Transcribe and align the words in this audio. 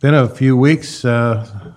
Been 0.00 0.14
a 0.14 0.28
few 0.28 0.56
weeks, 0.56 1.04
uh, 1.04 1.72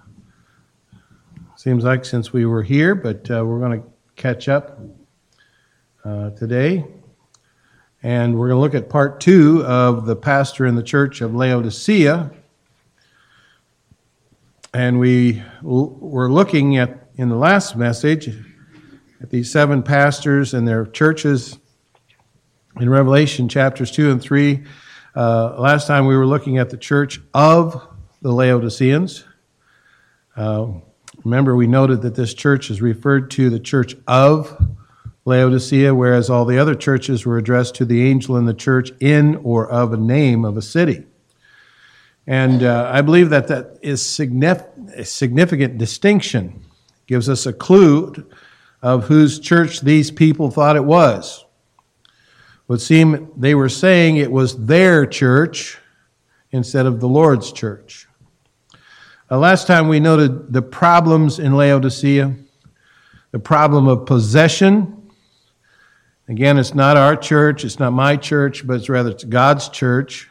seems 1.56 1.84
like, 1.84 2.06
since 2.06 2.32
we 2.32 2.46
were 2.46 2.62
here, 2.62 2.94
but 2.94 3.32
uh, 3.32 3.44
we're 3.44 3.58
going 3.58 3.82
to 3.82 3.88
catch 4.16 4.48
up 4.48 4.80
uh, 6.06 6.30
today. 6.30 6.86
And 8.04 8.38
we're 8.38 8.50
going 8.50 8.58
to 8.58 8.62
look 8.62 8.76
at 8.76 8.92
part 8.92 9.22
two 9.22 9.66
of 9.66 10.06
the 10.06 10.16
pastor 10.16 10.68
in 10.68 10.76
the 10.76 10.84
church 10.84 11.22
of 11.22 11.34
Laodicea. 11.34 12.30
And 14.72 15.00
we 15.00 15.42
were 15.64 16.32
looking 16.32 16.78
at, 16.78 17.08
in 17.16 17.28
the 17.28 17.38
last 17.38 17.76
message, 17.76 18.30
at 19.20 19.32
these 19.32 19.52
seven 19.52 19.82
pastors 19.82 20.54
and 20.54 20.68
their 20.68 20.86
churches 20.86 21.58
in 22.80 22.88
Revelation 22.88 23.50
chapters 23.50 23.90
2 23.90 24.12
and 24.12 24.22
3. 24.22 24.64
Uh, 25.16 25.60
last 25.60 25.88
time 25.88 26.06
we 26.06 26.16
were 26.16 26.28
looking 26.28 26.60
at 26.60 26.70
the 26.70 26.78
church 26.78 27.20
of 27.34 27.88
the 28.22 28.32
Laodiceans. 28.32 29.26
Uh, 30.36 30.68
remember, 31.24 31.56
we 31.56 31.68
noted 31.68 32.02
that 32.04 32.16
this 32.16 32.34
church 32.34 32.70
is 32.70 32.82
referred 32.82 33.32
to 33.32 33.50
the 33.50 33.60
church 33.60 33.96
of 34.08 34.70
Laodicea, 35.26 35.94
whereas 35.94 36.30
all 36.30 36.46
the 36.46 36.58
other 36.58 36.76
churches 36.76 37.26
were 37.26 37.38
addressed 37.38 37.76
to 37.76 37.86
the 37.86 38.08
angel 38.08 38.38
in 38.38 38.46
the 38.46 38.54
church 38.54 38.92
in 39.00 39.36
or 39.38 39.70
of 39.70 39.94
a 39.94 39.98
name 39.98 40.46
of 40.46 40.58
a 40.58 40.62
city. 40.62 41.04
And 42.28 42.64
uh, 42.64 42.90
I 42.94 43.02
believe 43.02 43.30
that 43.32 43.48
that 43.48 43.80
is 43.82 44.02
signif- 44.02 44.96
a 44.96 45.06
significant 45.06 45.78
distinction, 45.78 46.64
gives 47.08 47.28
us 47.28 47.46
a 47.46 47.54
clue 47.54 48.14
of 48.82 49.06
whose 49.06 49.40
church 49.40 49.82
these 49.82 50.12
people 50.12 50.50
thought 50.50 50.76
it 50.76 50.86
was 50.86 51.46
would 52.68 52.82
seem 52.82 53.30
they 53.36 53.54
were 53.54 53.68
saying 53.68 54.16
it 54.16 54.32
was 54.32 54.56
their 54.66 55.06
church 55.06 55.78
instead 56.52 56.86
of 56.86 57.02
the 57.02 57.08
Lord's 57.08 57.52
church. 57.52 58.08
Uh, 59.32 59.38
last 59.38 59.66
time 59.66 59.88
we 59.88 59.98
noted 59.98 60.52
the 60.52 60.62
problems 60.62 61.40
in 61.40 61.54
Laodicea, 61.54 62.36
the 63.32 63.40
problem 63.40 63.88
of 63.88 64.06
possession. 64.06 65.10
Again, 66.28 66.58
it's 66.58 66.76
not 66.76 66.98
our 66.98 67.16
church, 67.16 67.64
it's 67.64 67.80
not 67.80 67.94
my 67.94 68.18
church, 68.18 68.68
but 68.68 68.76
it's 68.76 68.90
rather 68.90 69.12
it's 69.12 69.24
God's 69.24 69.70
church. 69.70 70.30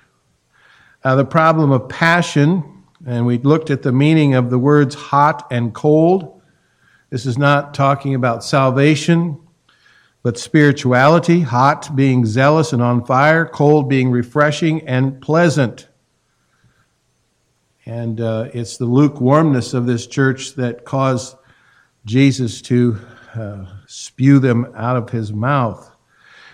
Uh, 1.02 1.16
the 1.16 1.24
problem 1.24 1.72
of 1.72 1.88
passion, 1.88 2.82
and 3.06 3.24
we 3.24 3.38
looked 3.38 3.70
at 3.70 3.80
the 3.80 3.90
meaning 3.90 4.34
of 4.34 4.50
the 4.50 4.58
words 4.58 4.94
hot 4.94 5.46
and 5.50 5.72
cold. 5.72 6.42
This 7.08 7.24
is 7.24 7.38
not 7.38 7.72
talking 7.72 8.14
about 8.14 8.44
salvation, 8.44 9.40
but 10.22 10.36
spirituality, 10.38 11.40
hot 11.40 11.96
being 11.96 12.26
zealous 12.26 12.74
and 12.74 12.82
on 12.82 13.06
fire, 13.06 13.46
cold 13.46 13.88
being 13.88 14.10
refreshing 14.10 14.86
and 14.86 15.22
pleasant. 15.22 15.88
And 17.86 18.20
uh, 18.20 18.50
it's 18.52 18.76
the 18.76 18.84
lukewarmness 18.84 19.74
of 19.74 19.86
this 19.86 20.06
church 20.06 20.54
that 20.54 20.84
caused 20.84 21.36
Jesus 22.04 22.60
to 22.62 22.98
uh, 23.34 23.66
spew 23.86 24.38
them 24.38 24.72
out 24.76 24.96
of 24.96 25.10
his 25.10 25.32
mouth. 25.32 25.90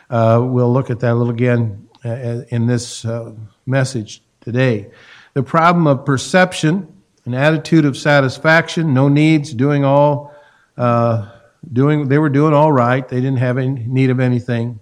Uh, 0.08 0.40
we'll 0.44 0.72
look 0.72 0.90
at 0.90 1.00
that 1.00 1.12
a 1.12 1.14
little 1.14 1.32
again 1.32 1.88
uh, 2.04 2.42
in 2.48 2.66
this 2.66 3.04
uh, 3.04 3.32
message 3.66 4.22
today. 4.40 4.90
The 5.34 5.42
problem 5.42 5.86
of 5.86 6.04
perception, 6.04 6.92
an 7.24 7.34
attitude 7.34 7.84
of 7.84 7.96
satisfaction, 7.96 8.94
no 8.94 9.08
needs, 9.08 9.52
doing 9.52 9.84
all 9.84 10.34
uh, 10.76 11.30
doing, 11.72 12.08
they 12.08 12.18
were 12.18 12.28
doing 12.28 12.54
all 12.54 12.72
right. 12.72 13.06
They 13.08 13.16
didn't 13.16 13.38
have 13.38 13.58
any 13.58 13.84
need 13.86 14.10
of 14.10 14.20
anything. 14.20 14.80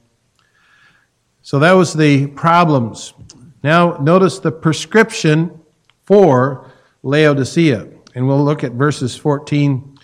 So 1.42 1.58
that 1.60 1.72
was 1.72 1.94
the 1.94 2.26
problems. 2.28 3.14
Now, 3.62 3.96
notice 3.98 4.38
the 4.38 4.52
prescription 4.52 5.60
for 6.04 6.70
Laodicea. 7.02 7.88
And 8.14 8.26
we'll 8.28 8.44
look 8.44 8.64
at 8.64 8.72
verses 8.72 9.16
14 9.16 9.98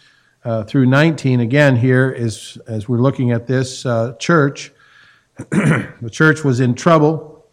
uh, 0.44 0.64
through 0.64 0.86
19 0.86 1.40
again 1.40 1.76
here 1.76 2.14
as, 2.18 2.58
as 2.66 2.88
we're 2.88 2.98
looking 2.98 3.30
at 3.30 3.46
this 3.46 3.84
uh, 3.84 4.14
church. 4.18 4.72
the 5.50 6.10
church 6.10 6.44
was 6.44 6.60
in 6.60 6.74
trouble, 6.74 7.46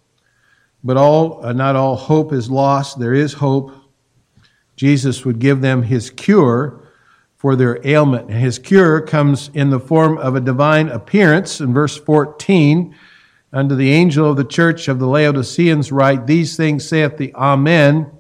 but 0.84 0.98
all, 0.98 1.46
uh, 1.46 1.54
not 1.54 1.76
all 1.76 1.96
hope 1.96 2.34
is 2.34 2.50
lost. 2.50 3.00
There 3.00 3.14
is 3.14 3.34
hope. 3.34 3.72
Jesus 4.76 5.26
would 5.26 5.40
give 5.40 5.62
them 5.62 5.84
his 5.84 6.10
cure 6.10 6.88
for 7.36 7.56
their 7.56 7.86
ailment. 7.86 8.30
And 8.30 8.40
his 8.40 8.60
cure 8.60 9.02
comes 9.02 9.50
in 9.54 9.70
the 9.70 9.80
form 9.80 10.18
of 10.18 10.36
a 10.36 10.42
divine 10.42 10.90
appearance. 10.90 11.62
In 11.62 11.74
verse 11.74 11.98
14, 11.98 12.96
unto 13.54 13.76
the 13.76 13.92
angel 13.92 14.30
of 14.30 14.38
the 14.38 14.44
church 14.44 14.88
of 14.88 15.00
the 15.00 15.08
Laodiceans 15.08 15.92
write, 15.92 16.28
These 16.28 16.58
things 16.58 16.88
saith 16.88 17.18
the 17.18 17.34
Amen, 17.36 18.12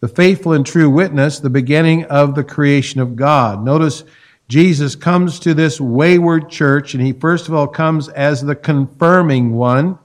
the 0.00 0.08
faithful 0.08 0.52
and 0.52 0.64
true 0.64 0.90
witness, 0.90 1.40
the 1.40 1.50
beginning 1.50 2.04
of 2.04 2.34
the 2.34 2.44
creation 2.44 3.00
of 3.00 3.16
God. 3.16 3.64
Notice 3.64 4.04
Jesus 4.48 4.94
comes 4.94 5.40
to 5.40 5.54
this 5.54 5.80
wayward 5.80 6.48
church, 6.48 6.94
and 6.94 7.04
he 7.04 7.12
first 7.12 7.48
of 7.48 7.54
all 7.54 7.66
comes 7.66 8.08
as 8.08 8.42
the 8.42 8.54
confirming 8.54 9.54
one. 9.54 9.98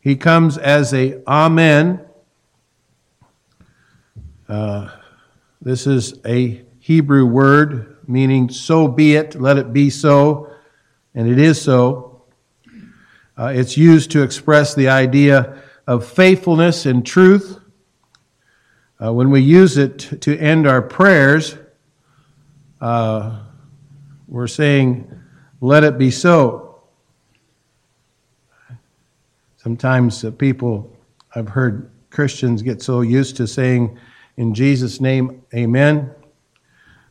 He 0.00 0.16
comes 0.16 0.58
as 0.58 0.92
a 0.92 1.22
Amen. 1.26 2.00
Uh, 4.48 4.90
this 5.62 5.86
is 5.86 6.20
a 6.26 6.62
Hebrew 6.80 7.24
word 7.24 7.94
meaning 8.08 8.48
so 8.50 8.88
be 8.88 9.16
it, 9.16 9.40
let 9.40 9.56
it 9.56 9.72
be 9.72 9.90
so, 9.90 10.50
and 11.14 11.28
it 11.28 11.38
is 11.38 11.60
so. 11.60 12.22
Uh, 13.36 13.52
it's 13.54 13.76
used 13.76 14.10
to 14.12 14.22
express 14.22 14.74
the 14.74 14.88
idea 14.88 15.62
of 15.86 16.06
faithfulness 16.06 16.86
and 16.86 17.04
truth. 17.04 17.58
Uh, 19.04 19.12
when 19.12 19.28
we 19.30 19.40
use 19.40 19.76
it 19.76 19.98
to 20.22 20.38
end 20.38 20.66
our 20.66 20.80
prayers, 20.80 21.58
uh, 22.80 23.38
we're 24.28 24.46
saying, 24.46 25.06
let 25.60 25.84
it 25.84 25.98
be 25.98 26.10
so. 26.10 26.82
Sometimes 29.58 30.24
uh, 30.24 30.30
people, 30.30 30.90
I've 31.34 31.48
heard 31.48 31.90
Christians 32.08 32.62
get 32.62 32.80
so 32.80 33.02
used 33.02 33.36
to 33.36 33.46
saying, 33.46 33.98
in 34.38 34.54
Jesus' 34.54 35.02
name, 35.02 35.42
amen 35.54 36.10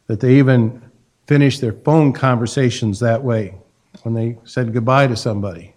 that 0.07 0.19
they 0.19 0.35
even 0.35 0.81
finish 1.27 1.59
their 1.59 1.73
phone 1.73 2.11
conversations 2.11 2.99
that 3.01 3.23
way 3.23 3.53
when 4.01 4.15
they 4.15 4.37
said 4.45 4.73
goodbye 4.73 5.05
to 5.05 5.15
somebody. 5.15 5.75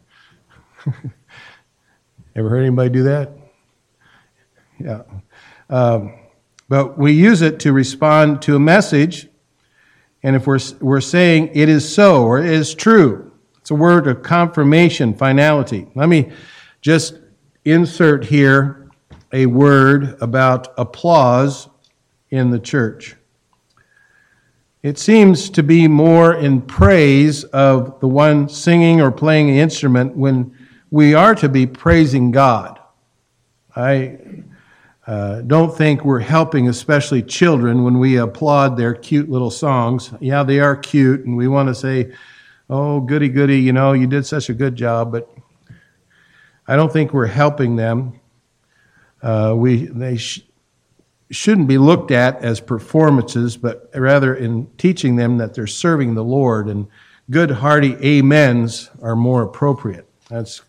Ever 2.36 2.48
heard 2.48 2.62
anybody 2.62 2.88
do 2.88 3.02
that? 3.02 3.32
Yeah. 4.78 5.02
Um, 5.68 6.14
but 6.68 6.98
we 6.98 7.12
use 7.12 7.42
it 7.42 7.60
to 7.60 7.72
respond 7.72 8.42
to 8.42 8.56
a 8.56 8.60
message, 8.60 9.28
and 10.22 10.34
if 10.34 10.46
we're, 10.46 10.58
we're 10.80 11.00
saying 11.00 11.50
it 11.54 11.68
is 11.68 11.92
so 11.92 12.24
or 12.24 12.38
it 12.38 12.46
is 12.46 12.74
true, 12.74 13.32
it's 13.58 13.70
a 13.70 13.74
word 13.74 14.06
of 14.06 14.22
confirmation, 14.22 15.14
finality. 15.14 15.86
Let 15.94 16.08
me 16.08 16.32
just 16.80 17.18
insert 17.64 18.24
here 18.24 18.88
a 19.32 19.46
word 19.46 20.16
about 20.20 20.72
applause 20.78 21.68
in 22.30 22.50
the 22.50 22.58
church. 22.58 23.16
It 24.82 24.98
seems 24.98 25.50
to 25.50 25.64
be 25.64 25.88
more 25.88 26.34
in 26.34 26.62
praise 26.62 27.42
of 27.44 27.98
the 27.98 28.06
one 28.06 28.48
singing 28.48 29.00
or 29.00 29.10
playing 29.10 29.48
the 29.48 29.58
instrument 29.58 30.16
when 30.16 30.56
we 30.90 31.14
are 31.14 31.34
to 31.34 31.48
be 31.48 31.66
praising 31.66 32.30
God. 32.30 32.78
I 33.74 34.18
uh, 35.06 35.40
don't 35.42 35.76
think 35.76 36.04
we're 36.04 36.18
helping, 36.18 36.68
especially 36.68 37.22
children, 37.22 37.84
when 37.84 37.98
we 37.98 38.16
applaud 38.16 38.76
their 38.76 38.92
cute 38.92 39.30
little 39.30 39.52
songs. 39.52 40.12
Yeah, 40.20 40.42
they 40.42 40.58
are 40.58 40.76
cute, 40.76 41.24
and 41.24 41.36
we 41.36 41.46
want 41.46 41.68
to 41.68 41.74
say, 41.74 42.12
oh, 42.68 43.00
goody, 43.00 43.28
goody, 43.28 43.60
you 43.60 43.72
know, 43.72 43.92
you 43.92 44.08
did 44.08 44.26
such 44.26 44.48
a 44.50 44.54
good 44.54 44.74
job, 44.74 45.12
but 45.12 45.30
I 46.66 46.74
don't 46.74 46.92
think 46.92 47.12
we're 47.12 47.26
helping 47.26 47.76
them. 47.76 48.20
Uh, 49.22 49.54
we, 49.56 49.86
they 49.86 50.16
sh- 50.16 50.44
shouldn't 51.30 51.68
be 51.68 51.78
looked 51.78 52.10
at 52.10 52.42
as 52.42 52.60
performances, 52.60 53.56
but 53.56 53.88
rather 53.94 54.34
in 54.34 54.66
teaching 54.76 55.14
them 55.14 55.38
that 55.38 55.54
they're 55.54 55.68
serving 55.68 56.14
the 56.14 56.24
Lord, 56.24 56.66
and 56.68 56.88
good, 57.30 57.52
hearty 57.52 58.18
amens 58.18 58.90
are 59.02 59.14
more 59.14 59.42
appropriate. 59.42 60.08
That's 60.28 60.62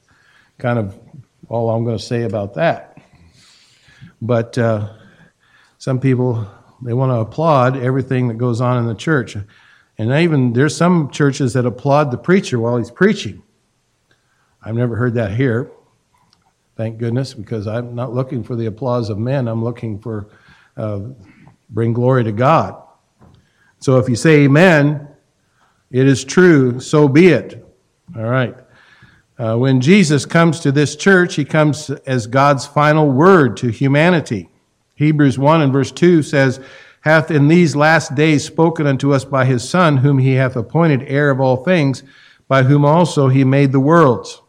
kind 0.60 0.78
of 0.78 0.96
all 1.50 1.72
I'm 1.72 1.84
going 1.84 1.98
to 1.98 2.04
say 2.04 2.24
about 2.24 2.54
that. 2.54 2.97
But 4.22 4.58
uh, 4.58 4.94
some 5.78 6.00
people, 6.00 6.48
they 6.82 6.94
want 6.94 7.12
to 7.12 7.18
applaud 7.18 7.78
everything 7.78 8.28
that 8.28 8.38
goes 8.38 8.62
on 8.62 8.78
in 8.78 8.88
the 8.88 8.96
church. 8.96 9.38
And 9.98 10.12
even 10.12 10.54
there's 10.54 10.76
some 10.76 11.10
churches 11.10 11.54
that 11.54 11.66
applaud 11.66 12.12
the 12.12 12.18
preacher 12.18 12.60
while 12.60 12.78
he's 12.78 12.92
preaching. 12.92 13.44
I've 14.62 14.76
never 14.76 14.96
heard 14.96 15.14
that 15.16 15.32
here. 15.32 15.72
Thank 16.76 17.00
goodness, 17.00 17.34
because 17.34 17.68
I'm 17.68 17.96
not 17.96 18.14
looking 18.14 18.44
for 18.44 18.56
the 18.56 18.68
applause 18.68 19.10
of 19.10 19.18
men. 19.18 19.48
I'm 19.48 19.64
looking 19.64 20.00
for 20.00 20.30
uh, 20.76 21.02
bring 21.70 21.94
glory 21.94 22.24
to 22.24 22.32
God. 22.32 22.82
So 23.80 23.98
if 23.98 24.08
you 24.10 24.16
say 24.16 24.44
amen, 24.44 25.08
it 25.90 26.06
is 26.06 26.24
true, 26.24 26.80
so 26.80 27.08
be 27.08 27.30
it. 27.30 27.66
All 28.16 28.24
right. 28.24 28.56
Uh, 29.40 29.56
when 29.56 29.82
Jesus 29.82 30.26
comes 30.26 30.60
to 30.62 30.72
this 30.72 30.96
church, 30.96 31.36
he 31.36 31.46
comes 31.46 31.90
as 32.08 32.26
God's 32.26 32.66
final 32.66 33.10
word 33.10 33.56
to 33.58 33.70
humanity. 33.70 34.50
Hebrews 34.96 35.38
1 35.38 35.62
and 35.62 35.72
verse 35.72 35.92
2 35.92 36.24
says, 36.24 36.60
Hath 37.02 37.30
in 37.30 37.48
these 37.48 37.76
last 37.76 38.16
days 38.16 38.44
spoken 38.44 38.88
unto 38.88 39.14
us 39.14 39.26
by 39.26 39.46
his 39.46 39.68
Son, 39.68 39.98
whom 39.98 40.18
he 40.18 40.34
hath 40.34 40.56
appointed 40.56 41.04
heir 41.04 41.30
of 41.30 41.40
all 41.40 41.58
things, 41.58 42.02
by 42.48 42.64
whom 42.64 42.84
also 42.84 43.28
he 43.28 43.44
made 43.44 43.72
the 43.72 43.80
worlds. 43.80 44.42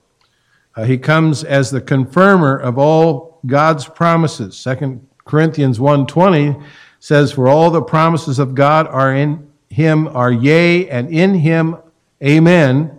Uh, 0.74 0.84
he 0.84 0.96
comes 0.96 1.44
as 1.44 1.70
the 1.70 1.82
confirmer 1.82 2.56
of 2.56 2.78
all 2.78 3.40
God's 3.44 3.86
promises. 3.86 4.62
2 4.62 5.00
Corinthians 5.26 5.78
1.20 5.78 6.64
says, 6.98 7.30
For 7.30 7.46
all 7.46 7.70
the 7.70 7.82
promises 7.82 8.38
of 8.38 8.54
God 8.54 8.86
are 8.86 9.14
in 9.14 9.50
him, 9.68 10.08
are 10.08 10.32
yea, 10.32 10.88
and 10.88 11.10
in 11.10 11.34
him, 11.34 11.76
amen, 12.24 12.97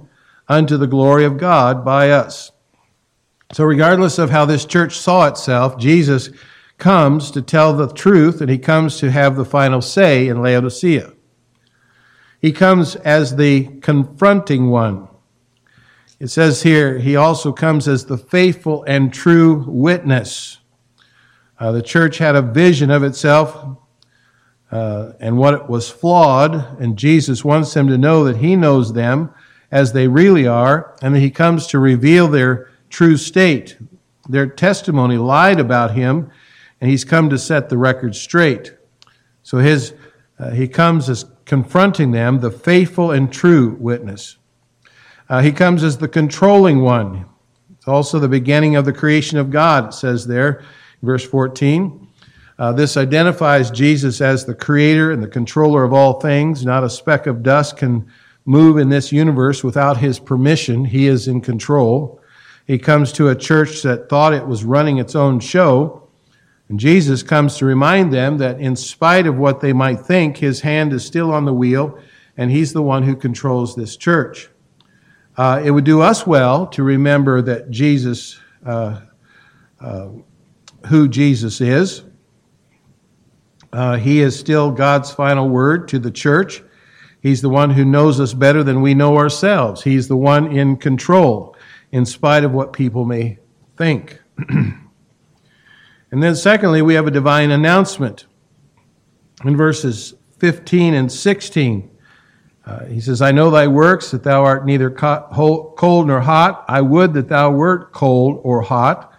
unto 0.49 0.75
the 0.75 0.87
glory 0.87 1.23
of 1.23 1.37
God 1.37 1.85
by 1.85 2.09
us. 2.09 2.51
So 3.53 3.63
regardless 3.63 4.17
of 4.17 4.31
how 4.31 4.45
this 4.45 4.65
church 4.65 4.97
saw 4.97 5.27
itself, 5.27 5.77
Jesus 5.77 6.31
comes 6.79 7.29
to 7.31 7.41
tell 7.41 7.73
the 7.73 7.91
truth 7.93 8.41
and 8.41 8.49
he 8.49 8.57
comes 8.57 8.97
to 8.97 9.11
have 9.11 9.35
the 9.35 9.45
final 9.45 9.81
say 9.81 10.27
in 10.27 10.41
Laodicea. 10.41 11.13
He 12.41 12.51
comes 12.51 12.95
as 12.95 13.35
the 13.35 13.65
confronting 13.81 14.69
one. 14.69 15.07
It 16.19 16.27
says 16.27 16.63
here, 16.63 16.97
he 16.97 17.15
also 17.15 17.51
comes 17.51 17.87
as 17.87 18.05
the 18.05 18.17
faithful 18.17 18.83
and 18.83 19.13
true 19.13 19.65
witness. 19.67 20.57
Uh, 21.59 21.71
the 21.71 21.81
church 21.81 22.17
had 22.17 22.35
a 22.35 22.41
vision 22.41 22.89
of 22.89 23.03
itself 23.03 23.77
uh, 24.71 25.13
and 25.19 25.37
what 25.37 25.53
it 25.53 25.69
was 25.69 25.89
flawed, 25.89 26.79
and 26.79 26.97
Jesus 26.97 27.43
wants 27.43 27.73
them 27.73 27.87
to 27.87 27.97
know 27.97 28.23
that 28.23 28.37
he 28.37 28.55
knows 28.55 28.93
them 28.93 29.33
as 29.71 29.93
they 29.93 30.07
really 30.07 30.47
are, 30.47 30.95
and 31.01 31.15
that 31.15 31.19
he 31.19 31.29
comes 31.29 31.67
to 31.67 31.79
reveal 31.79 32.27
their 32.27 32.69
true 32.89 33.17
state. 33.17 33.77
Their 34.27 34.47
testimony 34.47 35.17
lied 35.17 35.59
about 35.59 35.95
him, 35.95 36.31
and 36.81 36.89
he's 36.89 37.03
come 37.03 37.29
to 37.29 37.37
set 37.37 37.69
the 37.69 37.77
record 37.77 38.15
straight. 38.15 38.73
So 39.43 39.57
his, 39.57 39.93
uh, 40.39 40.51
he 40.51 40.67
comes 40.67 41.09
as 41.09 41.25
confronting 41.45 42.11
them, 42.11 42.39
the 42.39 42.51
faithful 42.51 43.11
and 43.11 43.31
true 43.31 43.75
witness. 43.79 44.37
Uh, 45.27 45.41
he 45.41 45.51
comes 45.51 45.83
as 45.83 45.97
the 45.97 46.07
controlling 46.07 46.81
one. 46.81 47.25
It's 47.75 47.87
also 47.87 48.19
the 48.19 48.27
beginning 48.27 48.75
of 48.75 48.85
the 48.85 48.93
creation 48.93 49.37
of 49.37 49.51
God, 49.51 49.89
it 49.89 49.93
says 49.93 50.27
there, 50.27 50.63
verse 51.01 51.23
14. 51.23 52.07
Uh, 52.57 52.73
this 52.73 52.97
identifies 52.97 53.71
Jesus 53.71 54.19
as 54.19 54.45
the 54.45 54.53
creator 54.53 55.11
and 55.11 55.23
the 55.23 55.27
controller 55.27 55.83
of 55.83 55.93
all 55.93 56.19
things. 56.19 56.65
Not 56.65 56.83
a 56.83 56.89
speck 56.89 57.25
of 57.25 57.41
dust 57.41 57.77
can 57.77 58.11
move 58.45 58.77
in 58.77 58.89
this 58.89 59.11
universe 59.11 59.63
without 59.63 59.97
his 59.97 60.19
permission. 60.19 60.85
He 60.85 61.07
is 61.07 61.27
in 61.27 61.41
control. 61.41 62.21
He 62.65 62.77
comes 62.77 63.11
to 63.13 63.29
a 63.29 63.35
church 63.35 63.81
that 63.83 64.09
thought 64.09 64.33
it 64.33 64.47
was 64.47 64.63
running 64.63 64.97
its 64.97 65.15
own 65.15 65.39
show 65.39 66.09
and 66.69 66.79
Jesus 66.79 67.23
comes 67.23 67.57
to 67.57 67.65
remind 67.65 68.13
them 68.13 68.37
that 68.37 68.59
in 68.61 68.75
spite 68.75 69.25
of 69.25 69.37
what 69.37 69.59
they 69.59 69.73
might 69.73 70.01
think, 70.01 70.37
his 70.37 70.61
hand 70.61 70.93
is 70.93 71.03
still 71.03 71.31
on 71.31 71.45
the 71.45 71.53
wheel, 71.53 71.97
and 72.37 72.51
he's 72.51 72.73
the 72.73 72.83
one 72.83 73.01
who 73.01 73.15
controls 73.15 73.75
this 73.75 73.97
church. 73.97 74.49
Uh, 75.35 75.61
it 75.63 75.71
would 75.71 75.83
do 75.83 76.01
us 76.01 76.27
well 76.27 76.67
to 76.67 76.83
remember 76.83 77.41
that 77.41 77.71
Jesus, 77.71 78.39
uh, 78.63 79.01
uh, 79.81 80.09
who 80.87 81.07
Jesus 81.07 81.59
is. 81.59 82.03
Uh, 83.73 83.97
he 83.97 84.21
is 84.21 84.37
still 84.37 84.69
God's 84.69 85.11
final 85.11 85.49
word 85.49 85.87
to 85.87 85.97
the 85.97 86.11
church. 86.11 86.61
He's 87.21 87.41
the 87.41 87.49
one 87.49 87.71
who 87.71 87.83
knows 87.83 88.19
us 88.19 88.33
better 88.33 88.63
than 88.63 88.81
we 88.81 88.93
know 88.93 89.17
ourselves. 89.17 89.83
He's 89.83 90.07
the 90.07 90.17
one 90.17 90.55
in 90.55 90.77
control, 90.77 91.55
in 91.91 92.05
spite 92.05 92.43
of 92.43 92.51
what 92.53 92.73
people 92.73 93.05
may 93.05 93.39
think. 93.75 94.21
And 96.11 96.23
then, 96.23 96.35
secondly, 96.35 96.81
we 96.81 96.95
have 96.95 97.07
a 97.07 97.11
divine 97.11 97.51
announcement. 97.51 98.25
In 99.45 99.55
verses 99.55 100.15
15 100.39 100.93
and 100.93 101.11
16, 101.11 101.89
uh, 102.65 102.85
he 102.85 102.99
says, 102.99 103.21
I 103.21 103.31
know 103.31 103.51
thy 103.51 103.67
works, 103.67 104.11
that 104.11 104.23
thou 104.23 104.43
art 104.43 104.65
neither 104.65 104.89
cold 104.89 106.07
nor 106.07 106.19
hot. 106.19 106.65
I 106.67 106.81
would 106.81 107.13
that 107.13 107.29
thou 107.29 107.51
wert 107.51 107.91
cold 107.91 108.41
or 108.43 108.61
hot. 108.61 109.13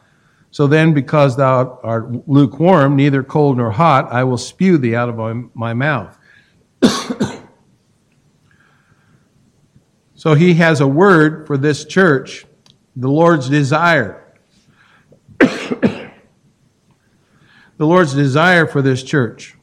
So 0.50 0.66
then, 0.66 0.92
because 0.92 1.36
thou 1.36 1.78
art 1.82 2.28
lukewarm, 2.28 2.96
neither 2.96 3.22
cold 3.22 3.58
nor 3.58 3.70
hot, 3.70 4.12
I 4.12 4.24
will 4.24 4.38
spew 4.38 4.78
thee 4.78 4.96
out 4.96 5.08
of 5.08 5.16
my, 5.16 5.44
my 5.54 5.74
mouth. 5.74 6.18
So 10.20 10.34
he 10.34 10.52
has 10.52 10.82
a 10.82 10.86
word 10.86 11.46
for 11.46 11.56
this 11.56 11.86
church, 11.86 12.44
the 12.94 13.08
Lord's 13.08 13.48
desire. 13.48 14.22
the 15.38 16.10
Lord's 17.78 18.12
desire 18.12 18.66
for 18.66 18.82
this 18.82 19.02
church. 19.02 19.56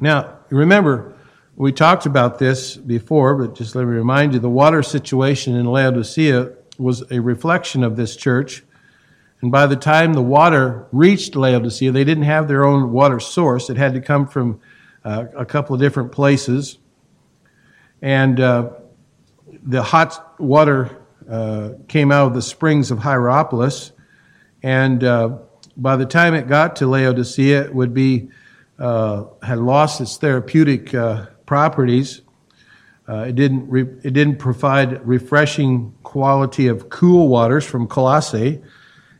Now, 0.00 0.40
remember, 0.50 1.14
we 1.54 1.70
talked 1.70 2.06
about 2.06 2.40
this 2.40 2.76
before, 2.76 3.36
but 3.36 3.54
just 3.54 3.76
let 3.76 3.86
me 3.86 3.92
remind 3.94 4.32
you 4.32 4.40
the 4.40 4.50
water 4.50 4.82
situation 4.82 5.54
in 5.54 5.66
Laodicea 5.66 6.50
was 6.76 7.08
a 7.12 7.20
reflection 7.20 7.84
of 7.84 7.94
this 7.94 8.16
church. 8.16 8.64
And 9.42 9.52
by 9.52 9.68
the 9.68 9.76
time 9.76 10.14
the 10.14 10.22
water 10.22 10.88
reached 10.90 11.36
Laodicea, 11.36 11.92
they 11.92 12.02
didn't 12.02 12.24
have 12.24 12.48
their 12.48 12.64
own 12.64 12.90
water 12.90 13.20
source. 13.20 13.70
It 13.70 13.76
had 13.76 13.94
to 13.94 14.00
come 14.00 14.26
from 14.26 14.60
uh, 15.04 15.26
a 15.36 15.46
couple 15.46 15.76
of 15.76 15.80
different 15.80 16.10
places. 16.10 16.78
And 18.02 18.40
uh, 18.40 18.70
the 19.66 19.82
hot 19.82 20.40
water 20.40 20.96
uh, 21.28 21.70
came 21.88 22.12
out 22.12 22.28
of 22.28 22.34
the 22.34 22.42
springs 22.42 22.90
of 22.90 23.00
Hierapolis. 23.00 23.92
And 24.62 25.02
uh, 25.02 25.38
by 25.76 25.96
the 25.96 26.06
time 26.06 26.34
it 26.34 26.46
got 26.46 26.76
to 26.76 26.86
Laodicea, 26.86 27.64
it 27.64 27.74
would 27.74 27.92
be 27.92 28.30
uh, 28.78 29.24
had 29.42 29.58
lost 29.58 30.00
its 30.00 30.16
therapeutic 30.16 30.94
uh, 30.94 31.26
properties. 31.46 32.22
Uh, 33.08 33.26
it 33.28 33.34
didn't 33.34 33.68
re- 33.68 33.88
it 34.02 34.12
didn't 34.12 34.36
provide 34.36 35.06
refreshing 35.06 35.94
quality 36.02 36.66
of 36.66 36.88
cool 36.88 37.28
waters 37.28 37.64
from 37.64 37.86
Colossae, 37.86 38.62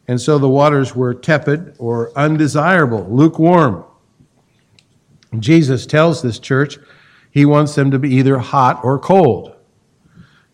and 0.09 0.21
so 0.21 0.39
the 0.39 0.49
waters 0.49 0.95
were 0.95 1.15
tepid 1.15 1.77
or 1.79 2.11
undesirable, 2.17 3.07
lukewarm. 3.09 3.85
Jesus 5.39 5.87
tells 5.87 6.23
this 6.23 6.39
church 6.39 6.79
he 7.31 7.45
wants 7.45 7.75
them 7.75 7.91
to 7.93 7.99
be 7.99 8.11
either 8.15 8.39
hot 8.39 8.81
or 8.83 8.99
cold. 8.99 9.56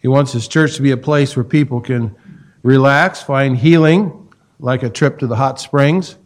He 0.02 0.08
wants 0.08 0.32
his 0.32 0.48
church 0.48 0.74
to 0.76 0.82
be 0.82 0.90
a 0.90 0.96
place 0.96 1.36
where 1.36 1.44
people 1.44 1.80
can 1.80 2.16
relax, 2.64 3.22
find 3.22 3.56
healing, 3.56 4.28
like 4.58 4.82
a 4.82 4.90
trip 4.90 5.20
to 5.20 5.28
the 5.28 5.36
hot 5.36 5.60
springs. 5.60 6.18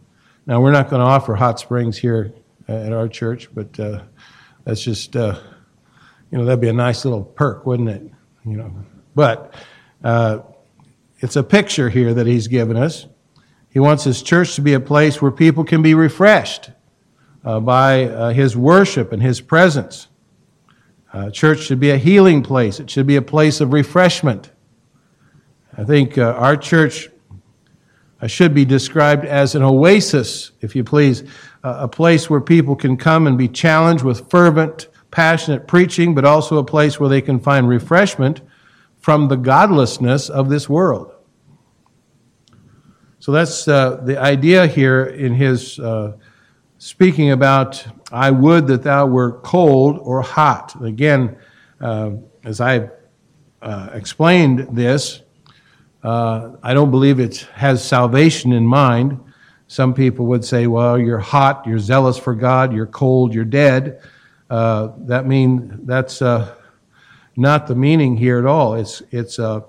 Now, 0.47 0.61
we're 0.61 0.71
not 0.71 0.89
going 0.89 0.99
to 0.99 1.05
offer 1.05 1.35
hot 1.35 1.59
springs 1.59 1.95
here 1.95 2.33
at 2.67 2.91
our 2.91 3.07
church, 3.07 3.49
but 3.53 3.79
uh, 3.79 4.01
that's 4.65 4.81
just, 4.81 5.15
uh, 5.15 5.39
you 6.31 6.39
know, 6.39 6.45
that'd 6.45 6.59
be 6.59 6.69
a 6.69 6.73
nice 6.73 7.05
little 7.05 7.23
perk, 7.23 7.67
wouldn't 7.67 7.89
it? 7.89 8.01
You 8.45 8.57
know, 8.57 8.73
but 9.13 9.53
uh, 10.03 10.39
it's 11.19 11.35
a 11.35 11.43
picture 11.43 11.89
here 11.89 12.15
that 12.15 12.25
he's 12.25 12.47
given 12.47 12.77
us. 12.77 13.05
He 13.69 13.79
wants 13.79 14.03
his 14.03 14.23
church 14.23 14.55
to 14.55 14.61
be 14.61 14.73
a 14.73 14.79
place 14.79 15.21
where 15.21 15.31
people 15.31 15.63
can 15.63 15.83
be 15.83 15.93
refreshed 15.93 16.71
uh, 17.45 17.59
by 17.59 18.05
uh, 18.05 18.29
his 18.31 18.57
worship 18.57 19.11
and 19.11 19.21
his 19.21 19.39
presence. 19.39 20.07
Uh, 21.17 21.31
church 21.31 21.61
should 21.61 21.79
be 21.79 21.89
a 21.89 21.97
healing 21.97 22.43
place. 22.43 22.79
It 22.79 22.91
should 22.91 23.07
be 23.07 23.15
a 23.15 23.23
place 23.23 23.59
of 23.59 23.73
refreshment. 23.73 24.51
I 25.75 25.83
think 25.83 26.19
our 26.19 26.55
church 26.55 27.09
should 28.27 28.53
be 28.53 28.65
described 28.65 29.25
as 29.25 29.55
an 29.55 29.63
oasis, 29.63 30.51
if 30.61 30.75
you 30.75 30.83
please, 30.83 31.23
a 31.63 31.87
place 31.87 32.29
where 32.29 32.39
people 32.39 32.75
can 32.75 32.97
come 32.97 33.25
and 33.25 33.35
be 33.35 33.47
challenged 33.47 34.03
with 34.03 34.29
fervent, 34.29 34.89
passionate 35.09 35.67
preaching, 35.67 36.13
but 36.13 36.23
also 36.23 36.59
a 36.59 36.63
place 36.63 36.99
where 36.99 37.09
they 37.09 37.21
can 37.21 37.39
find 37.39 37.67
refreshment 37.67 38.41
from 38.99 39.27
the 39.27 39.37
godlessness 39.37 40.29
of 40.29 40.49
this 40.49 40.69
world. 40.69 41.15
So 43.17 43.31
that's 43.31 43.67
uh, 43.67 44.01
the 44.03 44.19
idea 44.19 44.67
here 44.67 45.05
in 45.05 45.33
his 45.33 45.79
uh, 45.79 46.13
speaking 46.77 47.31
about, 47.31 47.83
I 48.11 48.31
would 48.31 48.67
that 48.67 48.83
thou 48.83 49.05
were 49.05 49.33
cold 49.39 49.99
or 50.01 50.21
hot. 50.21 50.81
Again, 50.81 51.37
uh, 51.81 52.11
as 52.43 52.61
I 52.61 52.89
uh, 53.61 53.89
explained 53.93 54.69
this, 54.71 55.21
uh, 56.03 56.51
I 56.63 56.73
don't 56.73 56.91
believe 56.91 57.19
it 57.19 57.47
has 57.53 57.83
salvation 57.83 58.53
in 58.53 58.65
mind. 58.65 59.19
Some 59.67 59.93
people 59.93 60.25
would 60.27 60.45
say, 60.45 60.67
well, 60.67 60.97
you're 60.97 61.19
hot, 61.19 61.65
you're 61.67 61.79
zealous 61.79 62.17
for 62.17 62.33
God, 62.33 62.71
you're 62.71 62.85
cold, 62.85 63.33
you're 63.33 63.43
dead. 63.43 64.01
Uh, 64.49 64.91
that 64.99 65.27
mean 65.27 65.81
that's 65.83 66.21
uh, 66.21 66.55
not 67.35 67.67
the 67.67 67.75
meaning 67.75 68.15
here 68.15 68.39
at 68.39 68.45
all. 68.45 68.75
It's, 68.75 69.01
it's 69.11 69.39
a, 69.39 69.65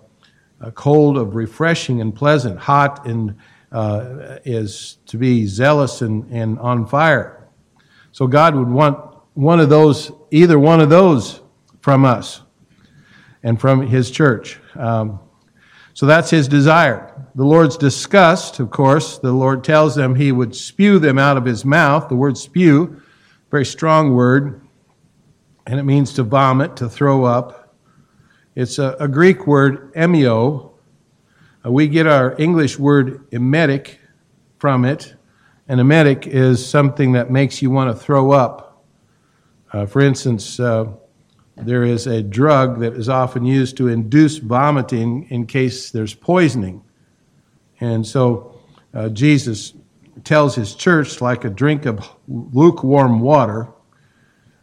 a 0.61 0.71
cold 0.71 1.19
of 1.19 1.35
refreshing 1.35 2.01
and 2.01 2.15
pleasant. 2.15 2.61
Hot 2.61 3.05
and, 3.07 3.37
uh, 3.73 4.39
is 4.45 4.99
to 5.07 5.19
be 5.19 5.47
zealous 5.47 6.03
and, 6.03 6.31
and 6.31 6.59
on 6.61 6.87
fire. 6.87 7.38
So 8.19 8.27
God 8.27 8.57
would 8.57 8.69
want 8.69 8.99
one 9.35 9.61
of 9.61 9.69
those, 9.69 10.11
either 10.33 10.59
one 10.59 10.81
of 10.81 10.91
those 10.91 11.41
from 11.83 12.05
us 12.05 12.43
and 13.45 13.61
from 13.61 13.87
His 13.87 14.11
church. 14.11 14.59
Um, 14.75 15.21
so 15.95 16.05
that's 16.05 16.29
his 16.29 16.49
desire. 16.49 17.15
the 17.37 17.45
Lord's 17.45 17.77
disgust, 17.77 18.59
of 18.59 18.73
course, 18.73 19.19
the 19.19 19.31
Lord 19.31 19.63
tells 19.63 19.95
them 19.95 20.17
he 20.17 20.33
would 20.33 20.57
spew 20.57 20.99
them 20.99 21.17
out 21.17 21.37
of 21.37 21.45
his 21.45 21.65
mouth. 21.65 22.09
The 22.09 22.17
word 22.17 22.37
spew, 22.37 23.01
very 23.53 23.65
strong 23.65 24.13
word, 24.17 24.67
and 25.69 25.79
it 25.79 25.85
means 25.85 26.13
to 26.15 26.25
vomit, 26.25 26.75
to 26.79 26.89
throw 26.89 27.23
up. 27.23 27.73
It's 28.57 28.81
a, 28.81 28.97
a 28.99 29.07
Greek 29.07 29.47
word, 29.47 29.93
emio. 29.95 30.73
Uh, 31.65 31.71
we 31.71 31.87
get 31.87 32.09
our 32.09 32.35
English 32.37 32.81
word 32.81 33.33
emetic 33.33 34.01
from 34.59 34.85
it, 34.85 35.15
and 35.69 35.81
emetic 35.81 36.27
is 36.27 36.67
something 36.67 37.13
that 37.13 37.31
makes 37.31 37.61
you 37.61 37.71
want 37.71 37.95
to 37.95 38.05
throw 38.05 38.33
up. 38.33 38.83
Uh, 39.73 39.85
for 39.85 40.01
instance, 40.01 40.59
uh, 40.59 40.87
there 41.57 41.85
is 41.85 42.07
a 42.07 42.23
drug 42.23 42.81
that 42.81 42.95
is 42.95 43.09
often 43.09 43.45
used 43.45 43.77
to 43.77 43.89
induce 43.89 44.39
vomiting 44.39 45.27
in 45.31 45.47
case 45.47 45.91
there's 45.91 46.15
poisoning. 46.15 46.83
And 47.81 48.07
so 48.07 48.59
uh, 48.95 49.11
Jesus 49.11 49.75
tells 50.25 50.55
his 50.55 50.75
church, 50.75 51.21
like 51.21 51.45
a 51.45 51.51
drink 51.51 51.85
of 51.85 52.09
lukewarm 52.27 53.21
water, 53.21 53.69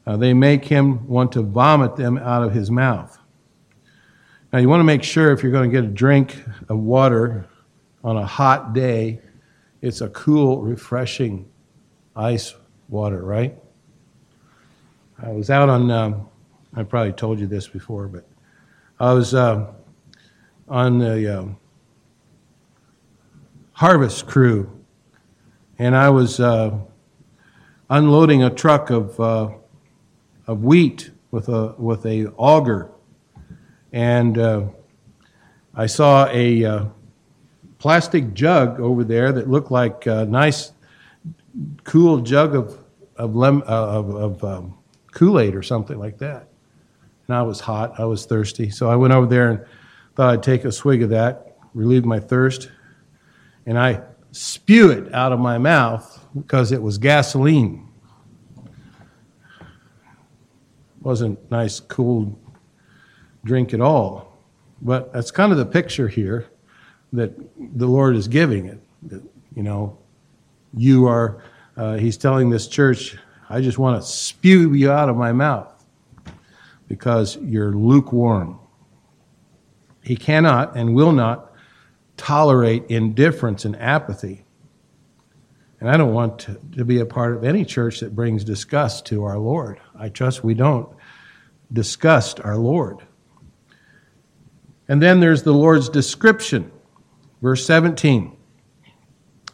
uh, 0.07 0.17
they 0.17 0.33
make 0.33 0.65
him 0.65 1.07
want 1.07 1.31
to 1.33 1.41
vomit 1.41 1.95
them 1.95 2.17
out 2.17 2.43
of 2.43 2.53
his 2.53 2.71
mouth. 2.71 3.17
Now, 4.51 4.59
you 4.59 4.69
want 4.69 4.79
to 4.79 4.85
make 4.85 5.03
sure 5.03 5.31
if 5.31 5.43
you're 5.43 5.51
going 5.51 5.69
to 5.69 5.75
get 5.75 5.83
a 5.83 5.93
drink 5.93 6.41
of 6.69 6.79
water 6.79 7.45
on 8.03 8.17
a 8.17 8.25
hot 8.25 8.73
day, 8.73 9.19
it's 9.81 10.01
a 10.01 10.09
cool, 10.09 10.61
refreshing 10.61 11.47
ice 12.15 12.55
water, 12.89 13.23
right? 13.23 13.55
I 15.21 15.29
was 15.29 15.49
out 15.49 15.69
on, 15.69 15.91
um, 15.91 16.29
I 16.75 16.83
probably 16.83 17.13
told 17.13 17.39
you 17.39 17.47
this 17.47 17.67
before, 17.67 18.07
but 18.07 18.25
I 18.99 19.13
was 19.13 19.33
uh, 19.33 19.71
on 20.67 20.99
the 20.99 21.39
uh, 21.39 21.45
harvest 23.73 24.27
crew, 24.27 24.69
and 25.79 25.95
I 25.95 26.09
was 26.09 26.39
uh, 26.39 26.77
unloading 27.89 28.43
a 28.43 28.49
truck 28.49 28.89
of, 28.89 29.19
uh, 29.19 29.49
of 30.47 30.63
wheat 30.63 31.11
with 31.31 31.49
a, 31.49 31.75
with 31.77 32.05
a 32.05 32.27
auger, 32.37 32.89
and 33.91 34.37
uh, 34.37 34.63
I 35.75 35.85
saw 35.85 36.27
a 36.29 36.65
uh, 36.65 36.85
plastic 37.77 38.33
jug 38.33 38.79
over 38.79 39.03
there 39.03 39.31
that 39.31 39.49
looked 39.49 39.71
like 39.71 40.05
a 40.05 40.25
nice, 40.25 40.71
cool 41.83 42.19
jug 42.19 42.55
of, 42.55 42.79
of, 43.17 43.35
lem, 43.35 43.61
uh, 43.63 43.65
of, 43.65 44.15
of 44.15 44.43
um, 44.43 44.77
Kool 45.11 45.39
Aid 45.39 45.55
or 45.55 45.63
something 45.63 45.97
like 45.97 46.17
that. 46.19 46.47
And 47.27 47.35
I 47.35 47.41
was 47.41 47.59
hot, 47.59 47.99
I 47.99 48.05
was 48.05 48.25
thirsty, 48.25 48.69
so 48.69 48.89
I 48.89 48.95
went 48.95 49.13
over 49.13 49.25
there 49.25 49.49
and 49.49 49.65
thought 50.15 50.33
I'd 50.33 50.43
take 50.43 50.63
a 50.65 50.71
swig 50.71 51.01
of 51.01 51.09
that, 51.09 51.57
relieve 51.73 52.05
my 52.05 52.19
thirst 52.19 52.69
and 53.65 53.79
I 53.79 54.01
spew 54.31 54.91
it 54.91 55.13
out 55.13 55.31
of 55.31 55.39
my 55.39 55.57
mouth 55.57 56.23
because 56.35 56.71
it 56.71 56.81
was 56.81 56.97
gasoline. 56.97 57.87
Wasn't 61.01 61.39
nice, 61.51 61.79
cool 61.79 62.37
drink 63.43 63.73
at 63.73 63.81
all. 63.81 64.37
But 64.81 65.13
that's 65.13 65.31
kind 65.31 65.51
of 65.51 65.57
the 65.57 65.65
picture 65.65 66.07
here 66.07 66.47
that 67.15 67.33
the 67.77 67.87
Lord 67.87 68.15
is 68.15 68.27
giving 68.27 68.65
it. 68.65 68.79
That, 69.03 69.23
you 69.55 69.63
know, 69.63 69.97
you 70.75 71.07
are, 71.07 71.41
uh, 71.77 71.95
He's 71.95 72.17
telling 72.17 72.49
this 72.49 72.67
church, 72.67 73.17
I 73.49 73.61
just 73.61 73.77
want 73.77 74.01
to 74.01 74.07
spew 74.07 74.73
you 74.73 74.91
out 74.91 75.09
of 75.09 75.15
my 75.15 75.31
mouth 75.31 75.71
because 76.87 77.37
you're 77.37 77.73
lukewarm. 77.73 78.59
He 80.03 80.15
cannot 80.15 80.75
and 80.75 80.95
will 80.95 81.11
not 81.11 81.51
tolerate 82.17 82.85
indifference 82.89 83.65
and 83.65 83.75
apathy. 83.75 84.45
And 85.79 85.89
I 85.89 85.97
don't 85.97 86.13
want 86.13 86.39
to, 86.39 86.59
to, 86.77 86.85
be 86.85 86.99
a 86.99 87.05
part 87.05 87.35
of 87.35 87.43
any 87.43 87.65
church 87.65 87.99
that 87.99 88.15
brings 88.15 88.43
disgust 88.43 89.05
to 89.07 89.23
our 89.23 89.37
Lord. 89.37 89.79
I 89.97 90.09
trust 90.09 90.43
we 90.43 90.53
don't 90.53 90.89
disgust 91.71 92.39
our 92.39 92.57
Lord. 92.57 93.01
And 94.87 95.01
then 95.01 95.19
there's 95.19 95.43
the 95.43 95.53
Lord's 95.53 95.89
description. 95.89 96.71
Verse 97.45 97.63
17 97.67 98.35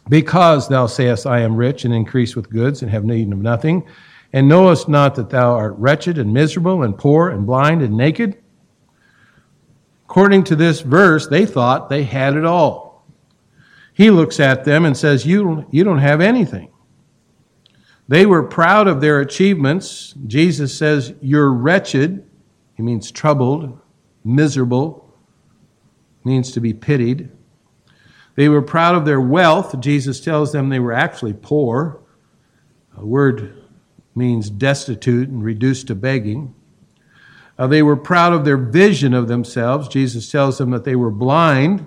Because 0.08 0.66
thou 0.66 0.86
sayest, 0.86 1.26
I 1.26 1.40
am 1.40 1.56
rich 1.56 1.84
and 1.84 1.92
increase 1.92 2.34
with 2.34 2.48
goods 2.48 2.80
and 2.80 2.90
have 2.90 3.04
need 3.04 3.30
of 3.30 3.36
nothing, 3.36 3.86
and 4.32 4.48
knowest 4.48 4.88
not 4.88 5.14
that 5.16 5.28
thou 5.28 5.52
art 5.52 5.74
wretched 5.76 6.16
and 6.16 6.32
miserable 6.32 6.84
and 6.84 6.96
poor 6.96 7.28
and 7.28 7.44
blind 7.46 7.82
and 7.82 7.94
naked? 7.94 8.42
According 10.06 10.44
to 10.44 10.56
this 10.56 10.80
verse, 10.80 11.26
they 11.26 11.44
thought 11.44 11.90
they 11.90 12.04
had 12.04 12.34
it 12.34 12.46
all. 12.46 13.04
He 13.92 14.10
looks 14.10 14.40
at 14.40 14.64
them 14.64 14.86
and 14.86 14.96
says, 14.96 15.26
You, 15.26 15.66
you 15.70 15.84
don't 15.84 15.98
have 15.98 16.22
anything. 16.22 16.72
They 18.08 18.24
were 18.24 18.42
proud 18.42 18.88
of 18.88 19.02
their 19.02 19.20
achievements. 19.20 20.14
Jesus 20.26 20.74
says, 20.74 21.12
You're 21.20 21.52
wretched. 21.52 22.26
He 22.74 22.82
means 22.82 23.10
troubled, 23.10 23.78
miserable, 24.24 25.14
means 26.24 26.52
to 26.52 26.60
be 26.60 26.72
pitied. 26.72 27.28
They 28.34 28.48
were 28.48 28.62
proud 28.62 28.94
of 28.94 29.04
their 29.04 29.20
wealth. 29.20 29.78
Jesus 29.80 30.20
tells 30.20 30.52
them 30.52 30.68
they 30.68 30.78
were 30.80 30.92
actually 30.92 31.34
poor. 31.34 32.00
A 32.96 33.04
word 33.04 33.62
means 34.14 34.50
destitute 34.50 35.28
and 35.28 35.42
reduced 35.42 35.86
to 35.88 35.94
begging. 35.94 36.54
Uh, 37.58 37.66
they 37.66 37.82
were 37.82 37.96
proud 37.96 38.32
of 38.32 38.44
their 38.44 38.56
vision 38.56 39.14
of 39.14 39.28
themselves. 39.28 39.88
Jesus 39.88 40.30
tells 40.30 40.58
them 40.58 40.70
that 40.70 40.84
they 40.84 40.96
were 40.96 41.10
blind, 41.10 41.86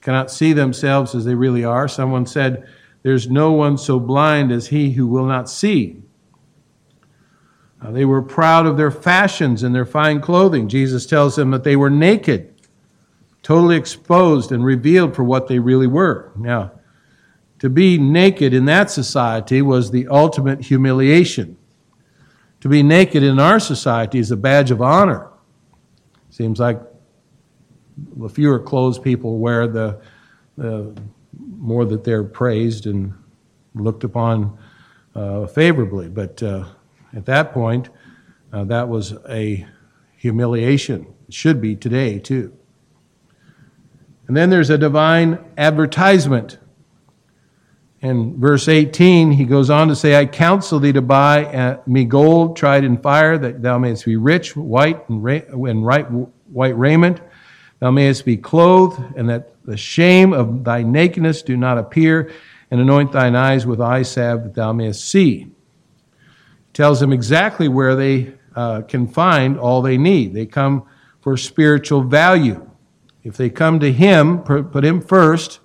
cannot 0.00 0.30
see 0.30 0.52
themselves 0.52 1.14
as 1.14 1.24
they 1.24 1.34
really 1.34 1.64
are. 1.64 1.88
Someone 1.88 2.26
said, 2.26 2.68
There's 3.02 3.30
no 3.30 3.52
one 3.52 3.78
so 3.78 4.00
blind 4.00 4.52
as 4.52 4.68
he 4.68 4.92
who 4.92 5.06
will 5.06 5.26
not 5.26 5.48
see. 5.48 6.02
Uh, 7.80 7.92
they 7.92 8.04
were 8.04 8.22
proud 8.22 8.66
of 8.66 8.76
their 8.76 8.90
fashions 8.90 9.62
and 9.62 9.74
their 9.74 9.86
fine 9.86 10.20
clothing. 10.20 10.68
Jesus 10.68 11.06
tells 11.06 11.36
them 11.36 11.50
that 11.52 11.62
they 11.62 11.76
were 11.76 11.90
naked, 11.90 12.57
totally 13.42 13.76
exposed 13.76 14.52
and 14.52 14.64
revealed 14.64 15.14
for 15.14 15.24
what 15.24 15.46
they 15.48 15.58
really 15.58 15.86
were. 15.86 16.32
Now, 16.36 16.72
to 17.60 17.68
be 17.68 17.98
naked 17.98 18.54
in 18.54 18.66
that 18.66 18.90
society 18.90 19.62
was 19.62 19.90
the 19.90 20.06
ultimate 20.08 20.62
humiliation. 20.62 21.56
To 22.60 22.68
be 22.68 22.82
naked 22.82 23.22
in 23.22 23.38
our 23.38 23.60
society 23.60 24.18
is 24.18 24.30
a 24.30 24.36
badge 24.36 24.70
of 24.70 24.82
honor. 24.82 25.28
Seems 26.30 26.60
like 26.60 26.80
the 28.16 28.28
fewer 28.28 28.58
clothes 28.58 28.98
people 28.98 29.38
wear, 29.38 29.66
the, 29.66 30.00
the 30.56 30.94
more 31.56 31.84
that 31.84 32.04
they're 32.04 32.24
praised 32.24 32.86
and 32.86 33.12
looked 33.74 34.04
upon 34.04 34.58
uh, 35.14 35.46
favorably. 35.46 36.08
But 36.08 36.42
uh, 36.42 36.66
at 37.14 37.26
that 37.26 37.52
point, 37.52 37.88
uh, 38.52 38.64
that 38.64 38.88
was 38.88 39.14
a 39.28 39.66
humiliation. 40.16 41.06
It 41.28 41.34
should 41.34 41.60
be 41.60 41.76
today, 41.76 42.18
too. 42.18 42.56
And 44.28 44.36
then 44.36 44.50
there's 44.50 44.70
a 44.70 44.78
divine 44.78 45.38
advertisement 45.56 46.58
in 48.00 48.38
verse 48.38 48.68
18, 48.68 49.32
he 49.32 49.44
goes 49.44 49.70
on 49.70 49.88
to 49.88 49.96
say, 49.96 50.16
I 50.16 50.24
counsel 50.26 50.78
thee 50.78 50.92
to 50.92 51.02
buy 51.02 51.78
me 51.86 52.04
gold 52.04 52.56
tried 52.56 52.84
in 52.84 52.96
fire, 52.98 53.36
that 53.38 53.60
thou 53.60 53.78
mayest 53.78 54.04
be 54.04 54.16
rich, 54.16 54.54
white, 54.54 55.08
and, 55.08 55.22
ra- 55.22 55.40
and 55.50 55.84
right, 55.84 56.04
white 56.04 56.78
raiment. 56.78 57.20
Thou 57.80 57.90
mayest 57.90 58.24
be 58.24 58.36
clothed, 58.36 59.00
and 59.16 59.28
that 59.28 59.52
the 59.64 59.76
shame 59.76 60.32
of 60.32 60.62
thy 60.62 60.82
nakedness 60.84 61.42
do 61.42 61.56
not 61.56 61.76
appear, 61.76 62.32
and 62.70 62.80
anoint 62.80 63.10
thine 63.12 63.34
eyes 63.34 63.66
with 63.66 63.80
eye 63.80 64.02
salve, 64.02 64.44
that 64.44 64.54
thou 64.54 64.72
mayest 64.72 65.08
see. 65.08 65.38
He 65.38 66.72
tells 66.72 67.00
them 67.00 67.12
exactly 67.12 67.66
where 67.66 67.96
they 67.96 68.34
uh, 68.54 68.82
can 68.82 69.08
find 69.08 69.58
all 69.58 69.82
they 69.82 69.98
need. 69.98 70.34
They 70.34 70.46
come 70.46 70.86
for 71.20 71.36
spiritual 71.36 72.02
value. 72.02 72.67
If 73.28 73.36
they 73.36 73.50
come 73.50 73.78
to 73.80 73.92
him, 73.92 74.38
put 74.42 74.86
him 74.86 75.02
first, 75.02 75.60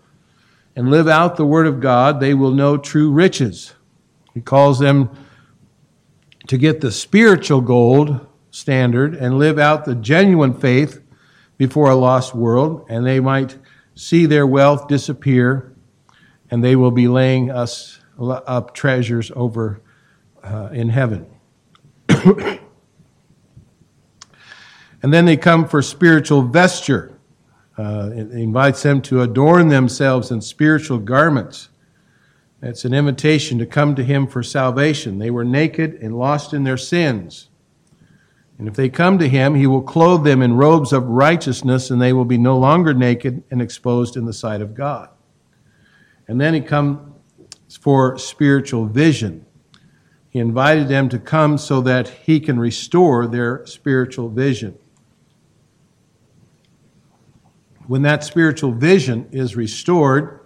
and 0.75 0.91
live 0.91 1.07
out 1.07 1.37
the 1.37 1.45
Word 1.45 1.65
of 1.65 1.79
God, 1.79 2.19
they 2.19 2.33
will 2.33 2.51
know 2.51 2.75
true 2.75 3.09
riches. 3.09 3.73
He 4.33 4.41
calls 4.41 4.79
them 4.79 5.09
to 6.47 6.57
get 6.57 6.81
the 6.81 6.91
spiritual 6.91 7.61
gold 7.61 8.27
standard 8.51 9.15
and 9.15 9.39
live 9.39 9.57
out 9.57 9.85
the 9.85 9.95
genuine 9.95 10.53
faith 10.53 11.01
before 11.57 11.89
a 11.89 11.95
lost 11.95 12.35
world, 12.35 12.85
and 12.89 13.05
they 13.05 13.21
might 13.21 13.57
see 13.95 14.25
their 14.25 14.45
wealth 14.45 14.89
disappear, 14.89 15.73
and 16.51 16.61
they 16.61 16.75
will 16.75 16.91
be 16.91 17.07
laying 17.07 17.49
us 17.49 18.01
up 18.19 18.73
treasures 18.73 19.31
over 19.37 19.81
uh, 20.43 20.67
in 20.73 20.89
heaven. 20.89 21.27
and 22.09 22.59
then 25.01 25.23
they 25.25 25.37
come 25.37 25.65
for 25.65 25.81
spiritual 25.81 26.41
vesture. 26.41 27.12
Uh, 27.77 28.11
it 28.13 28.31
invites 28.31 28.83
them 28.83 29.01
to 29.01 29.21
adorn 29.21 29.69
themselves 29.69 30.31
in 30.31 30.41
spiritual 30.41 30.99
garments. 30.99 31.69
It's 32.61 32.85
an 32.85 32.93
invitation 32.93 33.57
to 33.59 33.65
come 33.65 33.95
to 33.95 34.03
Him 34.03 34.27
for 34.27 34.43
salvation. 34.43 35.19
They 35.19 35.31
were 35.31 35.43
naked 35.43 35.95
and 35.95 36.17
lost 36.17 36.53
in 36.53 36.63
their 36.63 36.77
sins. 36.77 37.49
And 38.57 38.67
if 38.67 38.75
they 38.75 38.89
come 38.89 39.17
to 39.19 39.27
him, 39.27 39.55
he 39.55 39.67
will 39.67 39.81
clothe 39.81 40.23
them 40.23 40.41
in 40.41 40.53
robes 40.53 40.93
of 40.93 41.07
righteousness, 41.07 41.89
and 41.89 42.01
they 42.01 42.13
will 42.13 42.25
be 42.25 42.37
no 42.37 42.57
longer 42.57 42.93
naked 42.93 43.43
and 43.49 43.61
exposed 43.61 44.15
in 44.15 44.25
the 44.25 44.33
sight 44.33 44.61
of 44.61 44.75
God. 44.75 45.09
And 46.27 46.39
then 46.39 46.53
he 46.53 46.61
comes 46.61 46.99
for 47.81 48.17
spiritual 48.17 48.85
vision. 48.85 49.45
He 50.29 50.39
invited 50.39 50.87
them 50.87 51.09
to 51.09 51.19
come 51.19 51.57
so 51.57 51.81
that 51.81 52.07
he 52.07 52.39
can 52.39 52.59
restore 52.59 53.27
their 53.27 53.65
spiritual 53.65 54.29
vision. 54.29 54.77
When 57.87 58.01
that 58.03 58.23
spiritual 58.23 58.71
vision 58.71 59.27
is 59.31 59.55
restored, 59.55 60.39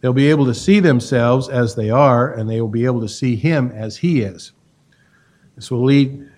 they'll 0.00 0.12
be 0.12 0.30
able 0.30 0.46
to 0.46 0.54
see 0.54 0.80
themselves 0.80 1.48
as 1.48 1.74
they 1.74 1.90
are, 1.90 2.32
and 2.32 2.48
they 2.48 2.60
will 2.60 2.68
be 2.68 2.84
able 2.84 3.00
to 3.00 3.08
see 3.08 3.36
him 3.36 3.70
as 3.72 3.96
he 3.96 4.20
is. 4.20 4.52
This 5.54 5.70
will 5.70 5.84
lead 5.84 6.30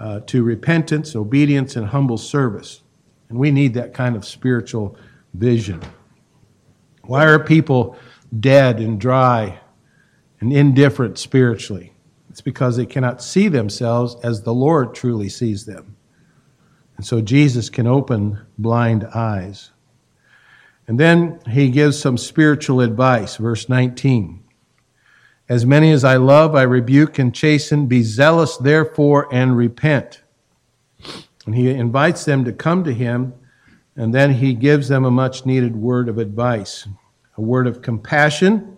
uh, 0.00 0.20
to 0.26 0.42
repentance, 0.42 1.14
obedience, 1.14 1.76
and 1.76 1.86
humble 1.86 2.18
service. 2.18 2.82
And 3.28 3.38
we 3.38 3.50
need 3.50 3.74
that 3.74 3.94
kind 3.94 4.16
of 4.16 4.24
spiritual 4.24 4.96
vision. 5.34 5.80
Why 7.02 7.24
are 7.26 7.38
people 7.38 7.96
dead 8.40 8.80
and 8.80 9.00
dry 9.00 9.60
and 10.40 10.52
indifferent 10.52 11.18
spiritually. 11.18 11.92
It's 12.30 12.40
because 12.40 12.76
they 12.76 12.86
cannot 12.86 13.22
see 13.22 13.48
themselves 13.48 14.16
as 14.22 14.42
the 14.42 14.54
Lord 14.54 14.94
truly 14.94 15.28
sees 15.28 15.64
them. 15.64 15.95
And 16.96 17.04
so 17.04 17.20
Jesus 17.20 17.68
can 17.68 17.86
open 17.86 18.40
blind 18.58 19.04
eyes. 19.14 19.70
And 20.88 20.98
then 20.98 21.40
he 21.48 21.70
gives 21.70 21.98
some 21.98 22.16
spiritual 22.16 22.80
advice, 22.80 23.36
verse 23.36 23.68
19. 23.68 24.42
As 25.48 25.66
many 25.66 25.92
as 25.92 26.04
I 26.04 26.16
love, 26.16 26.54
I 26.54 26.62
rebuke 26.62 27.18
and 27.18 27.34
chasten. 27.34 27.86
Be 27.86 28.02
zealous, 28.02 28.56
therefore, 28.56 29.28
and 29.32 29.56
repent. 29.56 30.22
And 31.44 31.54
he 31.54 31.70
invites 31.70 32.24
them 32.24 32.44
to 32.44 32.52
come 32.52 32.82
to 32.84 32.92
him, 32.92 33.34
and 33.94 34.12
then 34.12 34.34
he 34.34 34.54
gives 34.54 34.88
them 34.88 35.04
a 35.04 35.10
much 35.10 35.46
needed 35.46 35.76
word 35.76 36.08
of 36.08 36.18
advice, 36.18 36.88
a 37.36 37.40
word 37.40 37.66
of 37.66 37.82
compassion 37.82 38.76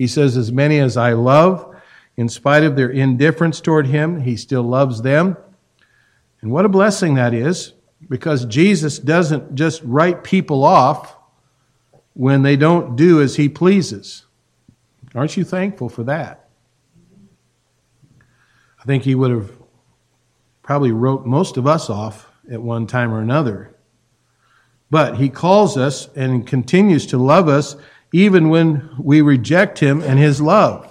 he 0.00 0.06
says, 0.06 0.34
As 0.34 0.50
many 0.50 0.78
as 0.78 0.96
I 0.96 1.12
love, 1.12 1.76
in 2.16 2.30
spite 2.30 2.64
of 2.64 2.74
their 2.74 2.88
indifference 2.88 3.60
toward 3.60 3.86
him, 3.86 4.20
he 4.20 4.34
still 4.34 4.62
loves 4.62 5.02
them. 5.02 5.36
And 6.42 6.50
what 6.50 6.64
a 6.64 6.70
blessing 6.70 7.14
that 7.14 7.34
is, 7.34 7.74
because 8.08 8.46
Jesus 8.46 8.98
doesn't 8.98 9.54
just 9.54 9.82
write 9.84 10.24
people 10.24 10.64
off 10.64 11.16
when 12.14 12.42
they 12.42 12.56
don't 12.56 12.96
do 12.96 13.20
as 13.20 13.36
he 13.36 13.48
pleases. 13.48 14.24
Aren't 15.14 15.36
you 15.36 15.44
thankful 15.44 15.88
for 15.88 16.04
that? 16.04 16.48
I 18.80 18.84
think 18.84 19.02
he 19.02 19.14
would 19.14 19.30
have 19.30 19.50
probably 20.62 20.92
wrote 20.92 21.26
most 21.26 21.56
of 21.56 21.66
us 21.66 21.90
off 21.90 22.30
at 22.50 22.62
one 22.62 22.86
time 22.86 23.12
or 23.12 23.20
another. 23.20 23.74
But 24.90 25.16
he 25.16 25.28
calls 25.28 25.76
us 25.76 26.08
and 26.16 26.46
continues 26.46 27.06
to 27.06 27.18
love 27.18 27.48
us 27.48 27.76
even 28.12 28.48
when 28.48 28.88
we 28.98 29.20
reject 29.20 29.78
him 29.78 30.00
and 30.02 30.18
his 30.18 30.40
love. 30.40 30.86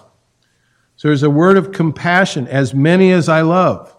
So 0.95 1.07
there's 1.07 1.23
a 1.23 1.29
word 1.29 1.57
of 1.57 1.71
compassion, 1.71 2.47
as 2.47 2.73
many 2.73 3.11
as 3.11 3.29
I 3.29 3.41
love. 3.41 3.95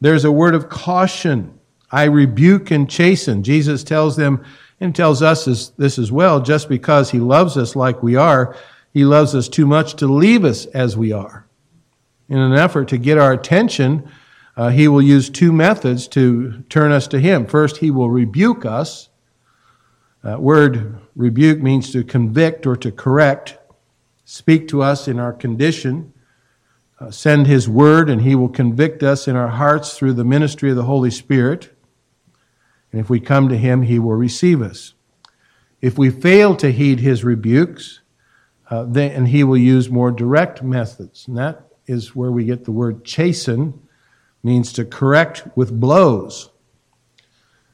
There's 0.00 0.24
a 0.24 0.32
word 0.32 0.54
of 0.54 0.68
caution. 0.68 1.58
I 1.90 2.04
rebuke 2.04 2.70
and 2.70 2.88
chasten. 2.88 3.42
Jesus 3.42 3.84
tells 3.84 4.16
them 4.16 4.44
and 4.80 4.94
tells 4.94 5.22
us 5.22 5.70
this 5.78 5.98
as 5.98 6.12
well, 6.12 6.40
just 6.40 6.68
because 6.68 7.10
he 7.10 7.18
loves 7.18 7.56
us 7.56 7.74
like 7.74 8.02
we 8.02 8.16
are, 8.16 8.56
he 8.92 9.04
loves 9.04 9.34
us 9.34 9.48
too 9.48 9.66
much 9.66 9.94
to 9.96 10.06
leave 10.06 10.44
us 10.44 10.66
as 10.66 10.96
we 10.96 11.12
are. 11.12 11.46
In 12.28 12.38
an 12.38 12.54
effort 12.54 12.88
to 12.88 12.98
get 12.98 13.18
our 13.18 13.32
attention, 13.32 14.10
uh, 14.56 14.70
he 14.70 14.88
will 14.88 15.02
use 15.02 15.30
two 15.30 15.52
methods 15.52 16.08
to 16.08 16.62
turn 16.68 16.92
us 16.92 17.06
to 17.08 17.20
him. 17.20 17.46
First, 17.46 17.78
he 17.78 17.90
will 17.90 18.10
rebuke 18.10 18.66
us. 18.66 19.08
Word 20.24 20.98
rebuke 21.14 21.60
means 21.60 21.92
to 21.92 22.02
convict 22.02 22.66
or 22.66 22.74
to 22.76 22.90
correct, 22.90 23.58
speak 24.24 24.66
to 24.68 24.82
us 24.82 25.06
in 25.06 25.20
our 25.20 25.32
condition, 25.32 26.12
uh, 26.98 27.10
send 27.10 27.46
his 27.46 27.68
word, 27.68 28.08
and 28.08 28.22
he 28.22 28.34
will 28.34 28.48
convict 28.48 29.02
us 29.02 29.28
in 29.28 29.36
our 29.36 29.48
hearts 29.48 29.96
through 29.96 30.14
the 30.14 30.24
ministry 30.24 30.70
of 30.70 30.76
the 30.76 30.84
Holy 30.84 31.10
Spirit. 31.10 31.76
And 32.90 33.00
if 33.00 33.10
we 33.10 33.20
come 33.20 33.48
to 33.48 33.56
him, 33.58 33.82
he 33.82 33.98
will 33.98 34.14
receive 34.14 34.62
us. 34.62 34.94
If 35.80 35.98
we 35.98 36.10
fail 36.10 36.56
to 36.56 36.72
heed 36.72 37.00
his 37.00 37.22
rebukes, 37.22 38.00
uh, 38.70 38.84
then 38.84 39.26
he 39.26 39.44
will 39.44 39.58
use 39.58 39.90
more 39.90 40.10
direct 40.10 40.62
methods. 40.62 41.28
And 41.28 41.36
that 41.36 41.66
is 41.86 42.16
where 42.16 42.32
we 42.32 42.44
get 42.44 42.64
the 42.64 42.72
word 42.72 43.04
chasten, 43.04 43.80
means 44.42 44.72
to 44.72 44.84
correct 44.84 45.46
with 45.54 45.78
blows. 45.78 46.50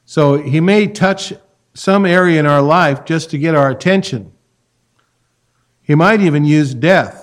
So 0.04 0.36
he 0.36 0.60
may 0.60 0.88
touch 0.88 1.32
some 1.74 2.04
area 2.04 2.40
in 2.40 2.46
our 2.46 2.60
life 2.60 3.04
just 3.04 3.30
to 3.30 3.38
get 3.38 3.54
our 3.54 3.70
attention. 3.70 4.32
He 5.82 5.94
might 5.94 6.20
even 6.20 6.44
use 6.44 6.74
death. 6.74 7.21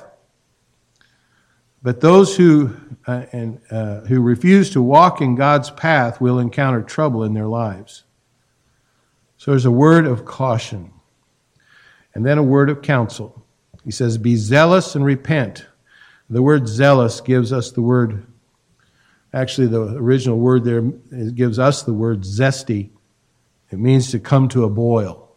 But 1.81 2.01
those 2.01 2.35
who, 2.35 2.75
uh, 3.07 3.25
and, 3.31 3.61
uh, 3.71 4.01
who 4.01 4.21
refuse 4.21 4.69
to 4.71 4.81
walk 4.81 5.21
in 5.21 5.35
God's 5.35 5.69
path 5.71 6.19
will 6.19 6.39
encounter 6.39 6.81
trouble 6.81 7.23
in 7.23 7.33
their 7.33 7.47
lives. 7.47 8.03
So 9.37 9.51
there's 9.51 9.65
a 9.65 9.71
word 9.71 10.05
of 10.05 10.25
caution, 10.25 10.91
and 12.13 12.25
then 12.25 12.37
a 12.37 12.43
word 12.43 12.69
of 12.69 12.81
counsel. 12.81 13.45
He 13.85 13.91
says, 13.91 14.17
Be 14.17 14.35
zealous 14.35 14.95
and 14.95 15.05
repent. 15.05 15.65
The 16.29 16.41
word 16.41 16.67
zealous 16.67 17.21
gives 17.21 17.53
us 17.53 17.71
the 17.71 17.81
word, 17.81 18.27
actually, 19.33 19.67
the 19.67 19.95
original 19.95 20.37
word 20.37 20.65
there 20.65 20.81
gives 20.81 21.57
us 21.57 21.83
the 21.83 21.93
word 21.93 22.21
zesty 22.21 22.89
it 23.71 23.79
means 23.79 24.11
to 24.11 24.19
come 24.19 24.47
to 24.49 24.63
a 24.63 24.69
boil. 24.69 25.29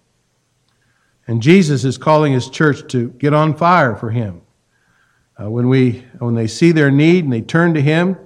And 1.26 1.42
Jesus 1.42 1.84
is 1.84 1.98
calling 1.98 2.32
his 2.32 2.48
church 2.48 2.90
to 2.92 3.10
get 3.10 3.34
on 3.34 3.56
fire 3.56 3.94
for 3.94 4.10
him. 4.10 4.41
Uh, 5.42 5.50
when, 5.50 5.68
we, 5.68 6.04
when 6.18 6.34
they 6.34 6.46
see 6.46 6.72
their 6.72 6.90
need 6.90 7.24
and 7.24 7.32
they 7.32 7.40
turn 7.40 7.74
to 7.74 7.80
him, 7.80 8.16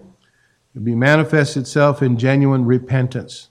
it 0.74 0.85
be 0.85 0.94
manifest 0.94 1.57
itself 1.57 2.02
in 2.02 2.18
genuine 2.18 2.64
repentance. 2.64 3.48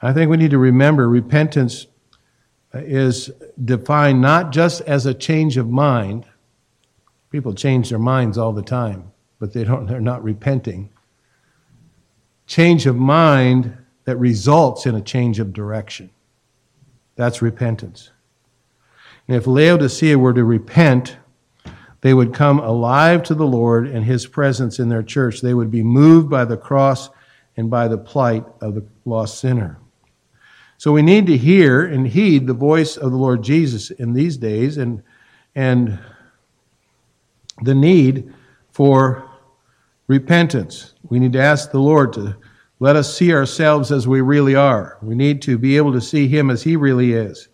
I 0.00 0.12
think 0.12 0.30
we 0.30 0.36
need 0.36 0.50
to 0.50 0.58
remember 0.58 1.08
repentance 1.08 1.86
is 2.72 3.30
defined 3.64 4.20
not 4.20 4.52
just 4.52 4.82
as 4.82 5.06
a 5.06 5.14
change 5.14 5.56
of 5.56 5.68
mind. 5.68 6.26
People 7.30 7.54
change 7.54 7.88
their 7.88 7.98
minds 7.98 8.38
all 8.38 8.52
the 8.52 8.62
time, 8.62 9.10
but 9.40 9.52
they 9.52 9.64
don't, 9.64 9.86
they're 9.86 10.00
not 10.00 10.22
repenting. 10.22 10.90
Change 12.46 12.86
of 12.86 12.96
mind 12.96 13.76
that 14.04 14.16
results 14.18 14.86
in 14.86 14.94
a 14.94 15.00
change 15.00 15.40
of 15.40 15.52
direction. 15.52 16.10
That's 17.16 17.42
repentance. 17.42 18.12
And 19.26 19.36
if 19.36 19.46
Laodicea 19.48 20.18
were 20.18 20.34
to 20.34 20.44
repent, 20.44 21.16
they 22.06 22.14
would 22.14 22.32
come 22.32 22.60
alive 22.60 23.24
to 23.24 23.34
the 23.34 23.44
Lord 23.44 23.88
and 23.88 24.04
his 24.04 24.28
presence 24.28 24.78
in 24.78 24.88
their 24.88 25.02
church. 25.02 25.40
They 25.40 25.54
would 25.54 25.72
be 25.72 25.82
moved 25.82 26.30
by 26.30 26.44
the 26.44 26.56
cross 26.56 27.10
and 27.56 27.68
by 27.68 27.88
the 27.88 27.98
plight 27.98 28.44
of 28.60 28.76
the 28.76 28.86
lost 29.04 29.40
sinner. 29.40 29.80
So 30.78 30.92
we 30.92 31.02
need 31.02 31.26
to 31.26 31.36
hear 31.36 31.84
and 31.84 32.06
heed 32.06 32.46
the 32.46 32.54
voice 32.54 32.96
of 32.96 33.10
the 33.10 33.16
Lord 33.16 33.42
Jesus 33.42 33.90
in 33.90 34.12
these 34.12 34.36
days 34.36 34.76
and, 34.76 35.02
and 35.56 35.98
the 37.62 37.74
need 37.74 38.32
for 38.70 39.28
repentance. 40.06 40.94
We 41.08 41.18
need 41.18 41.32
to 41.32 41.42
ask 41.42 41.72
the 41.72 41.80
Lord 41.80 42.12
to 42.12 42.36
let 42.78 42.94
us 42.94 43.18
see 43.18 43.32
ourselves 43.32 43.90
as 43.90 44.06
we 44.06 44.20
really 44.20 44.54
are. 44.54 44.96
We 45.02 45.16
need 45.16 45.42
to 45.42 45.58
be 45.58 45.76
able 45.76 45.92
to 45.92 46.00
see 46.00 46.28
Him 46.28 46.50
as 46.50 46.62
He 46.62 46.76
really 46.76 47.14
is. 47.14 47.48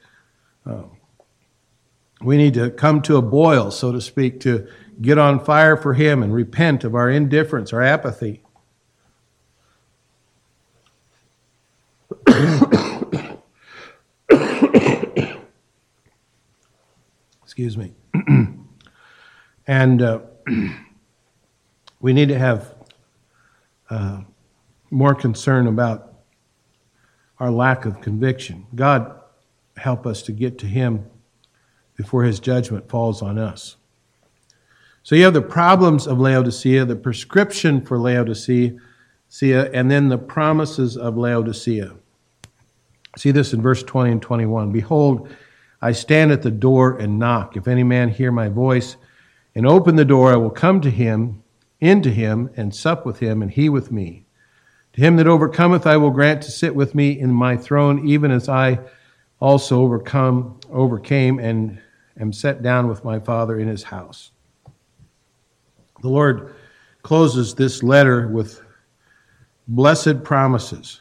Uh, 0.66 0.82
we 2.24 2.36
need 2.36 2.54
to 2.54 2.70
come 2.70 3.02
to 3.02 3.16
a 3.16 3.22
boil, 3.22 3.70
so 3.70 3.92
to 3.92 4.00
speak, 4.00 4.40
to 4.40 4.66
get 5.00 5.18
on 5.18 5.38
fire 5.44 5.76
for 5.76 5.94
Him 5.94 6.22
and 6.22 6.34
repent 6.34 6.84
of 6.84 6.94
our 6.94 7.10
indifference, 7.10 7.72
our 7.72 7.82
apathy. 7.82 8.42
Excuse 17.42 17.76
me. 17.76 17.92
and 19.66 20.02
uh, 20.02 20.20
we 22.00 22.12
need 22.12 22.28
to 22.28 22.38
have. 22.38 22.74
Uh, 23.90 24.22
more 24.92 25.14
concern 25.14 25.66
about 25.66 26.12
our 27.40 27.50
lack 27.50 27.86
of 27.86 28.00
conviction. 28.02 28.66
God 28.74 29.18
help 29.78 30.06
us 30.06 30.22
to 30.22 30.32
get 30.32 30.58
to 30.58 30.66
Him 30.66 31.06
before 31.96 32.24
His 32.24 32.40
judgment 32.40 32.88
falls 32.88 33.22
on 33.22 33.38
us. 33.38 33.76
So 35.02 35.14
you 35.16 35.24
have 35.24 35.34
the 35.34 35.42
problems 35.42 36.06
of 36.06 36.20
Laodicea, 36.20 36.84
the 36.84 36.96
prescription 36.96 37.84
for 37.84 37.98
Laodicea, 37.98 38.78
and 39.40 39.90
then 39.90 40.08
the 40.08 40.18
promises 40.18 40.96
of 40.96 41.16
Laodicea. 41.16 41.94
See 43.16 43.30
this 43.30 43.52
in 43.52 43.60
verse 43.60 43.82
20 43.82 44.12
and 44.12 44.22
21. 44.22 44.72
Behold, 44.72 45.28
I 45.80 45.92
stand 45.92 46.30
at 46.30 46.42
the 46.42 46.50
door 46.50 46.96
and 46.98 47.18
knock. 47.18 47.56
If 47.56 47.66
any 47.66 47.82
man 47.82 48.08
hear 48.08 48.30
my 48.30 48.48
voice 48.48 48.96
and 49.54 49.66
open 49.66 49.96
the 49.96 50.04
door, 50.04 50.32
I 50.32 50.36
will 50.36 50.50
come 50.50 50.80
to 50.82 50.90
him 50.90 51.42
into 51.80 52.10
him 52.10 52.48
and 52.56 52.72
sup 52.72 53.04
with 53.04 53.18
him, 53.18 53.42
and 53.42 53.50
he 53.50 53.68
with 53.68 53.90
me. 53.90 54.24
To 54.92 55.00
him 55.00 55.16
that 55.16 55.26
overcometh, 55.26 55.84
I 55.84 55.96
will 55.96 56.10
grant 56.10 56.42
to 56.42 56.50
sit 56.52 56.76
with 56.76 56.94
me 56.94 57.18
in 57.18 57.32
my 57.32 57.56
throne, 57.56 58.06
even 58.06 58.30
as 58.30 58.48
I 58.48 58.78
also 59.42 59.80
overcome, 59.80 60.56
overcame, 60.70 61.40
and 61.40 61.82
am 62.20 62.32
set 62.32 62.62
down 62.62 62.86
with 62.86 63.02
my 63.02 63.18
Father 63.18 63.58
in 63.58 63.66
his 63.66 63.82
house. 63.82 64.30
The 66.00 66.08
Lord 66.08 66.54
closes 67.02 67.52
this 67.52 67.82
letter 67.82 68.28
with 68.28 68.62
blessed 69.66 70.22
promises. 70.22 71.00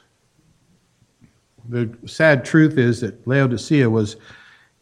The 1.69 1.95
sad 2.07 2.43
truth 2.43 2.79
is 2.79 3.01
that 3.01 3.27
Laodicea 3.27 3.87
was 3.87 4.15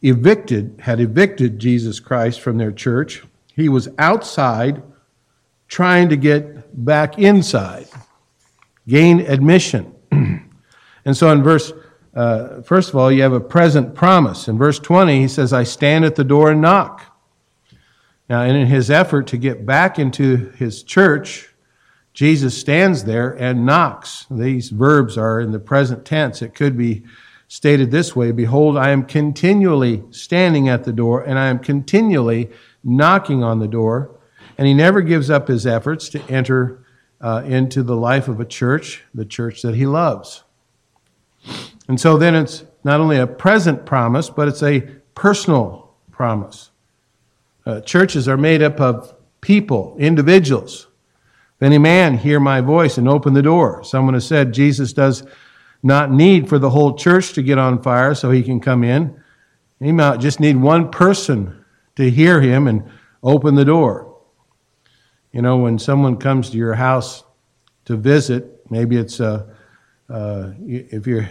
evicted, 0.00 0.80
had 0.80 0.98
evicted 0.98 1.58
Jesus 1.58 2.00
Christ 2.00 2.40
from 2.40 2.56
their 2.56 2.72
church. 2.72 3.22
He 3.54 3.68
was 3.68 3.90
outside 3.98 4.82
trying 5.68 6.08
to 6.08 6.16
get 6.16 6.82
back 6.82 7.18
inside, 7.18 7.88
gain 8.88 9.20
admission. 9.20 9.94
and 10.10 11.14
so 11.14 11.30
in 11.30 11.42
verse, 11.42 11.74
uh, 12.14 12.62
first 12.62 12.90
of 12.90 12.96
all, 12.96 13.12
you 13.12 13.22
have 13.22 13.32
a 13.32 13.40
present 13.40 13.94
promise. 13.94 14.48
In 14.48 14.58
verse 14.58 14.78
20, 14.78 15.20
he 15.20 15.28
says, 15.28 15.52
I 15.52 15.62
stand 15.62 16.04
at 16.04 16.16
the 16.16 16.24
door 16.24 16.50
and 16.50 16.60
knock. 16.60 17.06
Now, 18.28 18.42
in 18.42 18.66
his 18.66 18.90
effort 18.90 19.26
to 19.28 19.36
get 19.36 19.66
back 19.66 19.98
into 19.98 20.50
his 20.50 20.82
church, 20.82 21.48
Jesus 22.12 22.58
stands 22.58 23.04
there 23.04 23.30
and 23.30 23.64
knocks. 23.64 24.26
These 24.30 24.70
verbs 24.70 25.16
are 25.16 25.40
in 25.40 25.52
the 25.52 25.58
present 25.58 26.04
tense. 26.04 26.42
It 26.42 26.54
could 26.54 26.76
be 26.76 27.04
stated 27.48 27.90
this 27.90 28.14
way 28.14 28.30
Behold, 28.32 28.76
I 28.76 28.90
am 28.90 29.04
continually 29.04 30.04
standing 30.10 30.68
at 30.68 30.84
the 30.84 30.92
door, 30.92 31.22
and 31.22 31.38
I 31.38 31.48
am 31.48 31.58
continually 31.58 32.50
knocking 32.84 33.42
on 33.42 33.58
the 33.58 33.68
door. 33.68 34.16
And 34.58 34.66
he 34.66 34.74
never 34.74 35.00
gives 35.00 35.30
up 35.30 35.48
his 35.48 35.66
efforts 35.66 36.08
to 36.10 36.22
enter 36.28 36.84
uh, 37.20 37.42
into 37.46 37.82
the 37.82 37.96
life 37.96 38.28
of 38.28 38.40
a 38.40 38.44
church, 38.44 39.02
the 39.14 39.24
church 39.24 39.62
that 39.62 39.74
he 39.74 39.86
loves. 39.86 40.44
And 41.90 42.00
so 42.00 42.16
then 42.16 42.36
it's 42.36 42.62
not 42.84 43.00
only 43.00 43.18
a 43.18 43.26
present 43.26 43.84
promise, 43.84 44.30
but 44.30 44.46
it's 44.46 44.62
a 44.62 44.82
personal 45.16 45.92
promise. 46.12 46.70
Uh, 47.66 47.80
churches 47.80 48.28
are 48.28 48.36
made 48.36 48.62
up 48.62 48.80
of 48.80 49.12
people, 49.40 49.96
individuals. 49.98 50.86
If 51.56 51.64
any 51.64 51.78
man 51.78 52.16
hear 52.16 52.38
my 52.38 52.60
voice 52.60 52.96
and 52.96 53.08
open 53.08 53.34
the 53.34 53.42
door, 53.42 53.82
someone 53.82 54.14
has 54.14 54.24
said 54.24 54.54
Jesus 54.54 54.92
does 54.92 55.24
not 55.82 56.12
need 56.12 56.48
for 56.48 56.60
the 56.60 56.70
whole 56.70 56.94
church 56.94 57.32
to 57.32 57.42
get 57.42 57.58
on 57.58 57.82
fire 57.82 58.14
so 58.14 58.30
he 58.30 58.44
can 58.44 58.60
come 58.60 58.84
in. 58.84 59.20
He 59.80 59.90
might 59.90 60.20
just 60.20 60.38
need 60.38 60.58
one 60.58 60.92
person 60.92 61.64
to 61.96 62.08
hear 62.08 62.40
him 62.40 62.68
and 62.68 62.88
open 63.20 63.56
the 63.56 63.64
door. 63.64 64.16
You 65.32 65.42
know, 65.42 65.56
when 65.56 65.76
someone 65.76 66.18
comes 66.18 66.50
to 66.50 66.56
your 66.56 66.74
house 66.74 67.24
to 67.86 67.96
visit, 67.96 68.70
maybe 68.70 68.96
it's 68.96 69.18
uh, 69.18 69.44
uh, 70.08 70.52
if 70.60 71.08
you're 71.08 71.28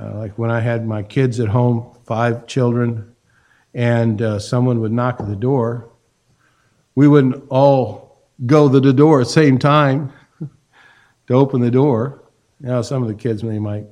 uh, 0.00 0.18
like 0.18 0.38
when 0.38 0.50
I 0.50 0.60
had 0.60 0.86
my 0.86 1.02
kids 1.02 1.40
at 1.40 1.48
home, 1.48 1.96
five 2.04 2.46
children, 2.46 3.14
and 3.74 4.20
uh, 4.20 4.38
someone 4.38 4.80
would 4.80 4.92
knock 4.92 5.20
at 5.20 5.28
the 5.28 5.36
door, 5.36 5.90
we 6.94 7.08
wouldn't 7.08 7.44
all 7.48 8.26
go 8.44 8.70
to 8.70 8.80
the 8.80 8.92
door 8.92 9.20
at 9.20 9.26
the 9.26 9.32
same 9.32 9.58
time 9.58 10.12
to 11.26 11.34
open 11.34 11.60
the 11.60 11.70
door. 11.70 12.22
Now, 12.60 12.82
some 12.82 13.02
of 13.02 13.08
the 13.08 13.14
kids 13.14 13.42
may 13.42 13.58
might 13.58 13.86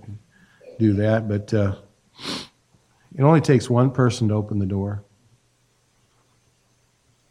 do 0.78 0.94
that, 0.94 1.28
but 1.28 1.52
uh, 1.54 1.76
it 3.14 3.22
only 3.22 3.40
takes 3.40 3.70
one 3.70 3.90
person 3.90 4.28
to 4.28 4.34
open 4.34 4.58
the 4.58 4.66
door. 4.66 5.04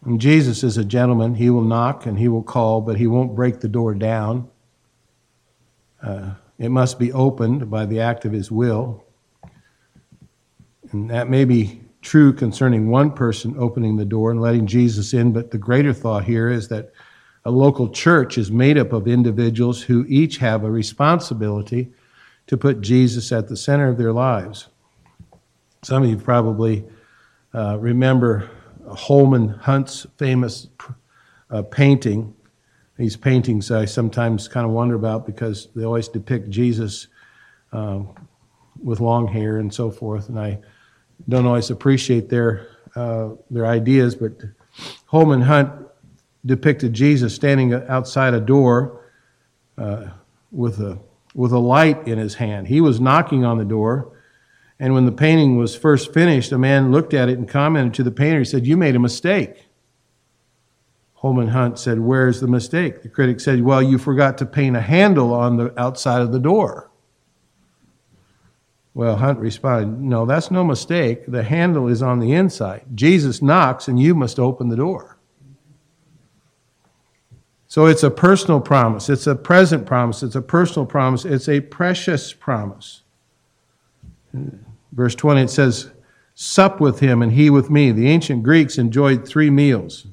And 0.06 0.20
Jesus 0.20 0.64
is 0.64 0.78
a 0.78 0.84
gentleman. 0.84 1.36
He 1.36 1.50
will 1.50 1.64
knock 1.64 2.06
and 2.06 2.18
he 2.18 2.28
will 2.28 2.44
call, 2.44 2.82
but 2.82 2.98
he 2.98 3.08
won't 3.08 3.36
break 3.36 3.62
the 3.62 3.68
door 3.68 3.94
down. 3.94 4.50
Uh, 6.02 6.32
it 6.64 6.70
must 6.70 6.98
be 6.98 7.12
opened 7.12 7.70
by 7.70 7.86
the 7.86 8.00
act 8.00 8.26
of 8.26 8.32
his 8.32 8.50
will. 8.50 9.04
And 10.92 11.10
that 11.10 11.30
may 11.30 11.46
be 11.46 11.82
true 12.02 12.32
concerning 12.32 12.90
one 12.90 13.12
person 13.12 13.56
opening 13.58 13.98
the 13.98 14.06
door 14.06 14.32
and 14.32 14.42
letting 14.42 14.68
Jesus 14.68 15.14
in, 15.14 15.34
but 15.34 15.52
the 15.52 15.58
greater 15.58 15.94
thought 15.94 16.24
here 16.24 16.50
is 16.50 16.68
that 16.68 16.94
a 17.46 17.52
local 17.52 17.90
church 17.90 18.38
is 18.38 18.52
made 18.52 18.78
up 18.78 18.94
of 18.94 19.08
individuals 19.08 19.82
who 19.82 20.06
each 20.08 20.38
have 20.38 20.64
a 20.64 20.72
responsibility 20.72 21.92
to 22.48 22.58
put 22.58 22.82
Jesus 22.82 23.32
at 23.32 23.48
the 23.48 23.58
center 23.58 23.90
of 23.90 23.98
their 23.98 24.14
lives. 24.14 24.68
Some 25.82 26.04
of 26.04 26.10
you 26.10 26.18
probably 26.18 26.86
uh, 27.54 27.78
remember 27.80 28.50
Holman 28.88 29.50
Hunt's 29.50 30.06
famous 30.18 30.68
uh, 31.50 31.62
painting. 31.64 32.34
These 32.98 33.16
paintings 33.18 33.72
I 33.72 33.86
sometimes 33.86 34.48
kind 34.48 34.66
of 34.66 34.72
wonder 34.72 34.96
about 34.96 35.26
because 35.26 35.70
they 35.76 35.84
always 35.84 36.08
depict 36.08 36.50
Jesus 36.50 37.08
um, 37.72 38.10
with 38.82 39.00
long 39.00 39.28
hair 39.28 39.58
and 39.58 39.74
so 39.74 39.90
forth, 39.90 40.30
and 40.30 40.40
I 40.40 40.60
don't 41.28 41.46
always 41.46 41.72
appreciate 41.72 42.30
their 42.30 42.68
uh, 42.96 43.30
their 43.50 43.66
ideas. 43.66 44.16
But 44.16 44.34
Holman 45.08 45.42
Hunt 45.42 45.72
depicted 46.46 46.94
Jesus 46.94 47.34
standing 47.34 47.74
outside 47.74 48.34
a 48.34 48.40
door 48.40 49.02
uh, 49.78 50.08
with, 50.52 50.80
a, 50.80 51.00
with 51.34 51.52
a 51.52 51.60
light 51.60 52.08
in 52.08 52.18
his 52.18 52.36
hand. 52.36 52.68
He 52.68 52.82
was 52.82 53.00
knocking 53.00 53.46
on 53.46 53.58
the 53.58 53.66
door, 53.66 54.12
and 54.80 54.94
when 54.94 55.06
the 55.06 55.12
painting 55.12 55.58
was 55.58 55.76
first 55.76 56.14
finished, 56.14 56.52
a 56.52 56.58
man 56.58 56.92
looked 56.92 57.14
at 57.14 57.30
it 57.30 57.38
and 57.38 57.48
commented 57.48 57.94
to 57.96 58.04
the 58.04 58.12
painter. 58.12 58.40
He 58.40 58.46
said, 58.46 58.68
You 58.68 58.78
made 58.78 58.96
a 58.96 59.00
mistake. 59.00 59.68
Holman 61.24 61.48
Hunt 61.48 61.80
said, 61.80 62.02
Where's 62.02 62.42
the 62.42 62.50
mistake? 62.50 63.02
The 63.02 63.08
critic 63.08 63.40
said, 63.40 63.64
Well, 63.64 63.82
you 63.82 63.98
forgot 63.98 64.38
to 64.40 64.46
paint 64.46 64.76
a 64.76 64.82
handle 64.82 65.34
on 65.34 65.56
the 65.56 65.74
outside 65.80 66.22
of 66.22 66.34
the 66.34 66.40
door. 66.40 66.92
Well, 68.94 69.16
Hunt 69.16 69.40
responded, 69.40 70.02
No, 70.02 70.26
that's 70.26 70.52
no 70.52 70.66
mistake. 70.66 71.26
The 71.26 71.44
handle 71.44 71.88
is 71.88 72.02
on 72.02 72.20
the 72.20 72.34
inside. 72.34 72.84
Jesus 72.94 73.42
knocks, 73.42 73.88
and 73.88 73.98
you 73.98 74.14
must 74.14 74.38
open 74.38 74.68
the 74.68 74.76
door. 74.76 75.18
So 77.68 77.86
it's 77.86 78.04
a 78.04 78.12
personal 78.12 78.60
promise. 78.60 79.08
It's 79.08 79.26
a 79.26 79.34
present 79.34 79.86
promise. 79.86 80.24
It's 80.24 80.36
a 80.36 80.42
personal 80.42 80.86
promise. 80.86 81.24
It's 81.24 81.48
a 81.48 81.62
precious 81.62 82.34
promise. 82.34 83.02
Verse 84.92 85.16
20, 85.16 85.44
it 85.44 85.50
says, 85.50 85.90
Sup 86.36 86.82
with 86.82 87.00
him 87.00 87.22
and 87.22 87.32
he 87.32 87.50
with 87.50 87.70
me. 87.70 87.94
The 87.94 88.10
ancient 88.10 88.44
Greeks 88.44 88.78
enjoyed 88.78 89.26
three 89.26 89.50
meals. 89.50 90.06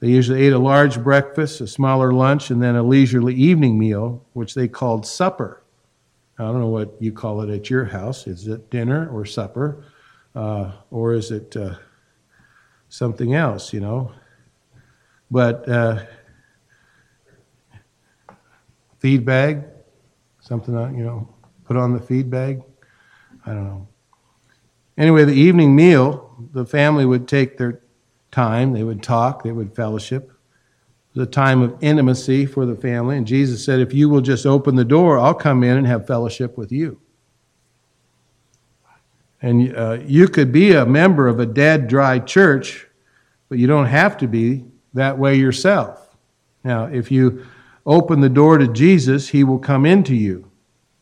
They 0.00 0.08
usually 0.08 0.42
ate 0.42 0.54
a 0.54 0.58
large 0.58 1.02
breakfast, 1.02 1.60
a 1.60 1.66
smaller 1.66 2.12
lunch, 2.12 2.50
and 2.50 2.62
then 2.62 2.74
a 2.74 2.82
leisurely 2.82 3.34
evening 3.34 3.78
meal, 3.78 4.24
which 4.32 4.54
they 4.54 4.66
called 4.66 5.06
supper. 5.06 5.62
I 6.38 6.44
don't 6.44 6.60
know 6.60 6.68
what 6.68 6.96
you 7.00 7.12
call 7.12 7.42
it 7.42 7.50
at 7.50 7.68
your 7.68 7.84
house. 7.84 8.26
Is 8.26 8.48
it 8.48 8.70
dinner 8.70 9.10
or 9.10 9.26
supper? 9.26 9.84
Uh, 10.34 10.72
or 10.90 11.12
is 11.12 11.30
it 11.30 11.54
uh, 11.54 11.74
something 12.88 13.34
else, 13.34 13.74
you 13.74 13.80
know? 13.80 14.12
But 15.30 15.68
uh, 15.68 16.04
feed 18.98 19.26
bag, 19.26 19.64
something, 20.40 20.74
you 20.96 21.04
know, 21.04 21.28
put 21.64 21.76
on 21.76 21.92
the 21.92 22.00
feed 22.00 22.30
bag. 22.30 22.62
I 23.44 23.50
don't 23.52 23.64
know. 23.64 23.88
Anyway, 24.96 25.24
the 25.24 25.32
evening 25.32 25.76
meal, 25.76 26.34
the 26.52 26.64
family 26.64 27.04
would 27.04 27.28
take 27.28 27.58
their 27.58 27.82
time, 28.30 28.72
they 28.72 28.82
would 28.82 29.02
talk, 29.02 29.42
they 29.42 29.52
would 29.52 29.74
fellowship. 29.74 30.30
It 31.14 31.18
was 31.18 31.28
a 31.28 31.30
time 31.30 31.62
of 31.62 31.76
intimacy 31.80 32.46
for 32.46 32.64
the 32.64 32.76
family. 32.76 33.16
And 33.16 33.26
Jesus 33.26 33.64
said, 33.64 33.80
If 33.80 33.92
you 33.92 34.08
will 34.08 34.20
just 34.20 34.46
open 34.46 34.76
the 34.76 34.84
door, 34.84 35.18
I'll 35.18 35.34
come 35.34 35.64
in 35.64 35.76
and 35.76 35.86
have 35.86 36.06
fellowship 36.06 36.56
with 36.56 36.70
you. 36.70 37.00
And 39.42 39.76
uh, 39.76 39.98
you 40.04 40.28
could 40.28 40.52
be 40.52 40.72
a 40.72 40.84
member 40.84 41.26
of 41.26 41.40
a 41.40 41.46
dead, 41.46 41.88
dry 41.88 42.18
church, 42.18 42.86
but 43.48 43.58
you 43.58 43.66
don't 43.66 43.86
have 43.86 44.18
to 44.18 44.28
be 44.28 44.64
that 44.94 45.18
way 45.18 45.36
yourself. 45.36 46.16
Now, 46.62 46.84
if 46.84 47.10
you 47.10 47.46
open 47.86 48.20
the 48.20 48.28
door 48.28 48.58
to 48.58 48.68
Jesus, 48.68 49.28
he 49.28 49.44
will 49.44 49.58
come 49.58 49.86
into 49.86 50.14
you. 50.14 50.50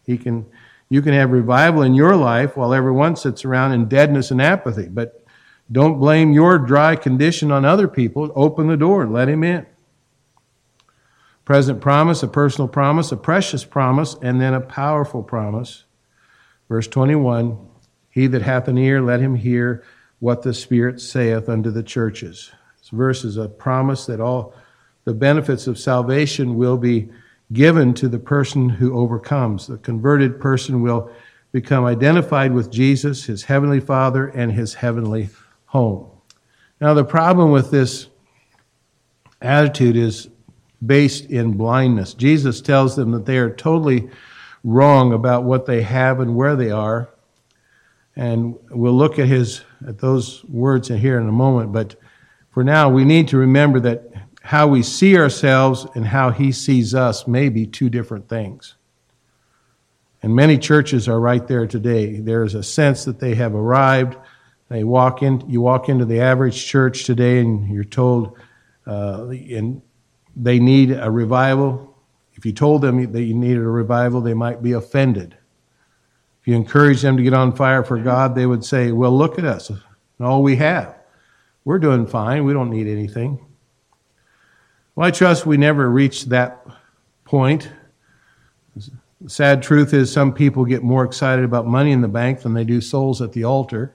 He 0.04 0.16
can, 0.16 0.46
you 0.88 1.02
can 1.02 1.12
have 1.12 1.32
revival 1.32 1.82
in 1.82 1.94
your 1.94 2.16
life 2.16 2.56
while 2.56 2.72
everyone 2.72 3.16
sits 3.16 3.44
around 3.44 3.72
in 3.72 3.88
deadness 3.88 4.30
and 4.30 4.40
apathy. 4.40 4.88
But 4.88 5.17
don't 5.70 5.98
blame 5.98 6.32
your 6.32 6.58
dry 6.58 6.96
condition 6.96 7.52
on 7.52 7.64
other 7.64 7.88
people. 7.88 8.32
Open 8.34 8.68
the 8.68 8.76
door 8.76 9.02
and 9.02 9.12
let 9.12 9.28
him 9.28 9.44
in. 9.44 9.66
Present 11.44 11.80
promise, 11.80 12.22
a 12.22 12.28
personal 12.28 12.68
promise, 12.68 13.12
a 13.12 13.16
precious 13.16 13.64
promise, 13.64 14.16
and 14.22 14.40
then 14.40 14.54
a 14.54 14.60
powerful 14.60 15.22
promise. 15.22 15.84
Verse 16.68 16.86
21 16.88 17.58
He 18.10 18.26
that 18.26 18.42
hath 18.42 18.68
an 18.68 18.78
ear, 18.78 19.02
let 19.02 19.20
him 19.20 19.34
hear 19.34 19.84
what 20.20 20.42
the 20.42 20.54
Spirit 20.54 21.00
saith 21.00 21.48
unto 21.48 21.70
the 21.70 21.82
churches. 21.82 22.50
This 22.78 22.90
verse 22.90 23.24
is 23.24 23.36
a 23.36 23.48
promise 23.48 24.06
that 24.06 24.20
all 24.20 24.54
the 25.04 25.14
benefits 25.14 25.66
of 25.66 25.78
salvation 25.78 26.56
will 26.56 26.76
be 26.76 27.08
given 27.52 27.94
to 27.94 28.08
the 28.08 28.18
person 28.18 28.68
who 28.68 28.98
overcomes. 28.98 29.66
The 29.66 29.78
converted 29.78 30.40
person 30.40 30.82
will 30.82 31.10
become 31.52 31.84
identified 31.84 32.52
with 32.52 32.70
Jesus, 32.70 33.24
his 33.24 33.44
heavenly 33.44 33.80
Father, 33.80 34.28
and 34.28 34.52
his 34.52 34.74
heavenly 34.74 35.30
home. 35.68 36.10
Now, 36.80 36.94
the 36.94 37.04
problem 37.04 37.50
with 37.50 37.70
this 37.70 38.08
attitude 39.40 39.96
is 39.96 40.28
based 40.84 41.26
in 41.26 41.52
blindness. 41.52 42.14
Jesus 42.14 42.60
tells 42.60 42.96
them 42.96 43.12
that 43.12 43.26
they 43.26 43.38
are 43.38 43.50
totally 43.50 44.08
wrong 44.64 45.12
about 45.12 45.44
what 45.44 45.66
they 45.66 45.82
have 45.82 46.20
and 46.20 46.36
where 46.36 46.56
they 46.56 46.70
are. 46.70 47.08
And 48.16 48.56
we'll 48.70 48.96
look 48.96 49.18
at 49.18 49.28
his 49.28 49.62
at 49.86 49.98
those 49.98 50.44
words 50.44 50.90
in 50.90 50.98
here 50.98 51.20
in 51.20 51.28
a 51.28 51.32
moment, 51.32 51.72
but 51.72 51.94
for 52.50 52.64
now 52.64 52.88
we 52.88 53.04
need 53.04 53.28
to 53.28 53.36
remember 53.36 53.78
that 53.80 54.12
how 54.42 54.66
we 54.66 54.82
see 54.82 55.16
ourselves 55.16 55.86
and 55.94 56.06
how 56.06 56.30
he 56.30 56.50
sees 56.50 56.94
us 56.94 57.28
may 57.28 57.48
be 57.48 57.66
two 57.66 57.88
different 57.88 58.28
things. 58.28 58.74
And 60.22 60.34
many 60.34 60.58
churches 60.58 61.08
are 61.08 61.20
right 61.20 61.46
there 61.46 61.66
today. 61.66 62.18
There 62.18 62.42
is 62.42 62.54
a 62.54 62.62
sense 62.62 63.04
that 63.04 63.20
they 63.20 63.36
have 63.36 63.54
arrived. 63.54 64.16
They 64.68 64.84
walk 64.84 65.22
in, 65.22 65.42
you 65.48 65.60
walk 65.60 65.88
into 65.88 66.04
the 66.04 66.20
average 66.20 66.66
church 66.66 67.04
today 67.04 67.40
and 67.40 67.68
you're 67.70 67.84
told 67.84 68.36
uh, 68.86 69.28
and 69.28 69.82
they 70.36 70.58
need 70.58 70.92
a 70.92 71.10
revival. 71.10 71.96
If 72.34 72.46
you 72.46 72.52
told 72.52 72.82
them 72.82 73.12
that 73.12 73.22
you 73.22 73.34
needed 73.34 73.58
a 73.58 73.68
revival, 73.68 74.20
they 74.20 74.34
might 74.34 74.62
be 74.62 74.72
offended. 74.72 75.36
If 76.40 76.46
you 76.46 76.54
encourage 76.54 77.02
them 77.02 77.16
to 77.16 77.22
get 77.22 77.34
on 77.34 77.54
fire 77.54 77.82
for 77.82 77.98
God, 77.98 78.34
they 78.34 78.46
would 78.46 78.64
say, 78.64 78.92
Well, 78.92 79.16
look 79.16 79.38
at 79.38 79.44
us 79.44 79.70
and 79.70 79.80
all 80.20 80.42
we 80.42 80.56
have. 80.56 80.96
We're 81.64 81.78
doing 81.78 82.06
fine. 82.06 82.44
We 82.44 82.52
don't 82.52 82.70
need 82.70 82.86
anything. 82.86 83.44
Well, 84.94 85.06
I 85.06 85.10
trust 85.10 85.46
we 85.46 85.56
never 85.56 85.90
reach 85.90 86.26
that 86.26 86.64
point. 87.24 87.68
The 88.74 89.30
sad 89.30 89.62
truth 89.62 89.92
is, 89.92 90.12
some 90.12 90.32
people 90.32 90.64
get 90.64 90.82
more 90.82 91.04
excited 91.04 91.44
about 91.44 91.66
money 91.66 91.90
in 91.90 92.00
the 92.00 92.08
bank 92.08 92.40
than 92.40 92.54
they 92.54 92.64
do 92.64 92.80
souls 92.80 93.20
at 93.20 93.32
the 93.32 93.44
altar. 93.44 93.94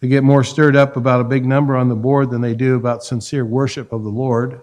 They 0.00 0.08
get 0.08 0.24
more 0.24 0.42
stirred 0.42 0.76
up 0.76 0.96
about 0.96 1.20
a 1.20 1.24
big 1.24 1.44
number 1.44 1.76
on 1.76 1.88
the 1.88 1.94
board 1.94 2.30
than 2.30 2.40
they 2.40 2.54
do 2.54 2.74
about 2.74 3.04
sincere 3.04 3.44
worship 3.44 3.92
of 3.92 4.02
the 4.02 4.08
Lord. 4.08 4.62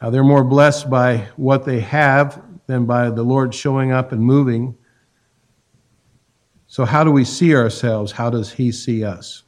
Uh, 0.00 0.10
they're 0.10 0.22
more 0.22 0.44
blessed 0.44 0.88
by 0.88 1.28
what 1.36 1.64
they 1.64 1.80
have 1.80 2.40
than 2.68 2.86
by 2.86 3.10
the 3.10 3.24
Lord 3.24 3.52
showing 3.52 3.90
up 3.90 4.12
and 4.12 4.22
moving. 4.22 4.76
So, 6.68 6.84
how 6.84 7.02
do 7.02 7.10
we 7.10 7.24
see 7.24 7.54
ourselves? 7.54 8.12
How 8.12 8.30
does 8.30 8.52
He 8.52 8.70
see 8.70 9.02
us? 9.02 9.42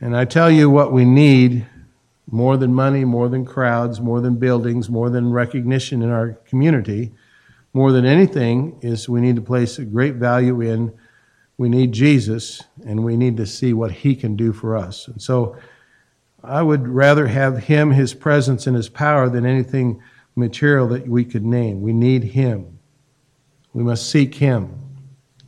And 0.00 0.16
I 0.16 0.24
tell 0.24 0.50
you 0.50 0.70
what 0.70 0.92
we 0.92 1.04
need 1.04 1.66
more 2.30 2.56
than 2.56 2.72
money, 2.72 3.04
more 3.04 3.28
than 3.28 3.44
crowds, 3.44 4.00
more 4.00 4.20
than 4.20 4.36
buildings, 4.36 4.88
more 4.88 5.10
than 5.10 5.32
recognition 5.32 6.02
in 6.02 6.10
our 6.10 6.34
community, 6.46 7.12
more 7.72 7.90
than 7.90 8.04
anything, 8.04 8.78
is 8.82 9.08
we 9.08 9.20
need 9.20 9.36
to 9.36 9.42
place 9.42 9.78
a 9.78 9.84
great 9.84 10.16
value 10.16 10.60
in 10.60 10.92
we 11.58 11.68
need 11.68 11.92
Jesus 11.92 12.62
and 12.86 13.04
we 13.04 13.16
need 13.16 13.36
to 13.36 13.46
see 13.46 13.72
what 13.72 13.90
he 13.90 14.14
can 14.14 14.36
do 14.36 14.52
for 14.52 14.76
us. 14.76 15.08
And 15.08 15.20
so 15.20 15.56
I 16.42 16.62
would 16.62 16.86
rather 16.86 17.26
have 17.26 17.64
him, 17.64 17.90
his 17.90 18.14
presence, 18.14 18.66
and 18.66 18.76
his 18.76 18.88
power 18.88 19.28
than 19.28 19.44
anything 19.44 20.00
material 20.36 20.86
that 20.88 21.08
we 21.08 21.24
could 21.24 21.44
name. 21.44 21.82
We 21.82 21.92
need 21.92 22.22
him. 22.22 22.78
We 23.72 23.82
must 23.82 24.08
seek 24.08 24.36
him. 24.36 24.72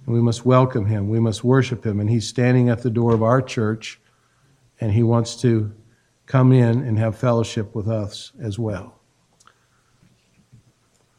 And 0.05 0.15
we 0.15 0.21
must 0.21 0.45
welcome 0.45 0.87
him. 0.87 1.09
We 1.09 1.21
must 1.21 1.45
worship 1.45 1.87
him. 1.87 2.01
And 2.01 2.11
he's 2.11 2.27
standing 2.27 2.69
at 2.69 2.83
the 2.83 2.91
door 2.91 3.15
of 3.15 3.23
our 3.23 3.41
church 3.41 4.01
and 4.81 4.93
he 4.93 5.05
wants 5.05 5.41
to 5.43 5.73
come 6.27 6.53
in 6.53 6.83
and 6.83 6.99
have 6.99 7.17
fellowship 7.17 7.75
with 7.75 7.87
us 7.87 8.33
as 8.41 8.59
well. 8.59 9.01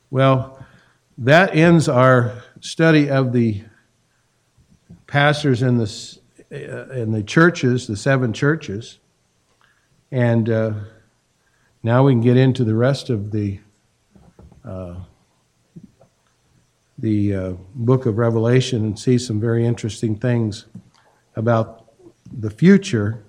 Well, 0.10 0.65
that 1.17 1.56
ends 1.56 1.88
our 1.88 2.34
study 2.60 3.10
of 3.10 3.32
the 3.32 3.63
pastors 5.12 5.62
in 5.62 5.78
the, 5.78 6.17
uh, 6.54 6.89
in 6.93 7.12
the 7.12 7.21
churches, 7.21 7.86
the 7.86 7.97
seven 7.97 8.32
churches. 8.32 8.97
And 10.10 10.50
uh, 10.50 10.71
now 11.84 12.06
we 12.06 12.13
can 12.13 12.21
get 12.21 12.38
into 12.38 12.63
the 12.63 12.76
rest 12.76 13.10
of 13.10 13.32
the, 13.32 13.60
uh, 14.63 14.95
the 16.97 17.36
uh, 17.36 17.52
book 17.76 18.06
of 18.06 18.17
Revelation 18.17 18.86
and 18.86 18.97
see 18.97 19.17
some 19.17 19.38
very 19.38 19.65
interesting 19.65 20.15
things 20.15 20.67
about 21.36 21.91
the 22.32 22.50
future 22.50 23.21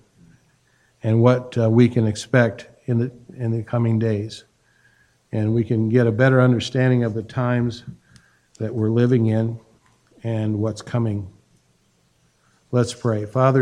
and 1.03 1.21
what 1.21 1.59
uh, 1.59 1.69
we 1.69 1.89
can 1.89 2.07
expect 2.07 2.69
in 2.87 2.99
the, 2.99 3.11
in 3.37 3.51
the 3.51 3.65
coming 3.65 3.99
days. 3.99 4.45
And 5.33 5.53
we 5.53 5.65
can 5.65 5.89
get 5.89 6.07
a 6.07 6.13
better 6.13 6.41
understanding 6.41 7.03
of 7.03 7.15
the 7.15 7.25
times 7.25 7.83
that 8.61 8.73
we're 8.73 8.91
living 8.91 9.27
in 9.27 9.59
and 10.23 10.61
what's 10.61 10.81
coming. 10.81 11.29
Let's 12.75 12.95
pray. 12.95 13.27
Father, 13.27 13.61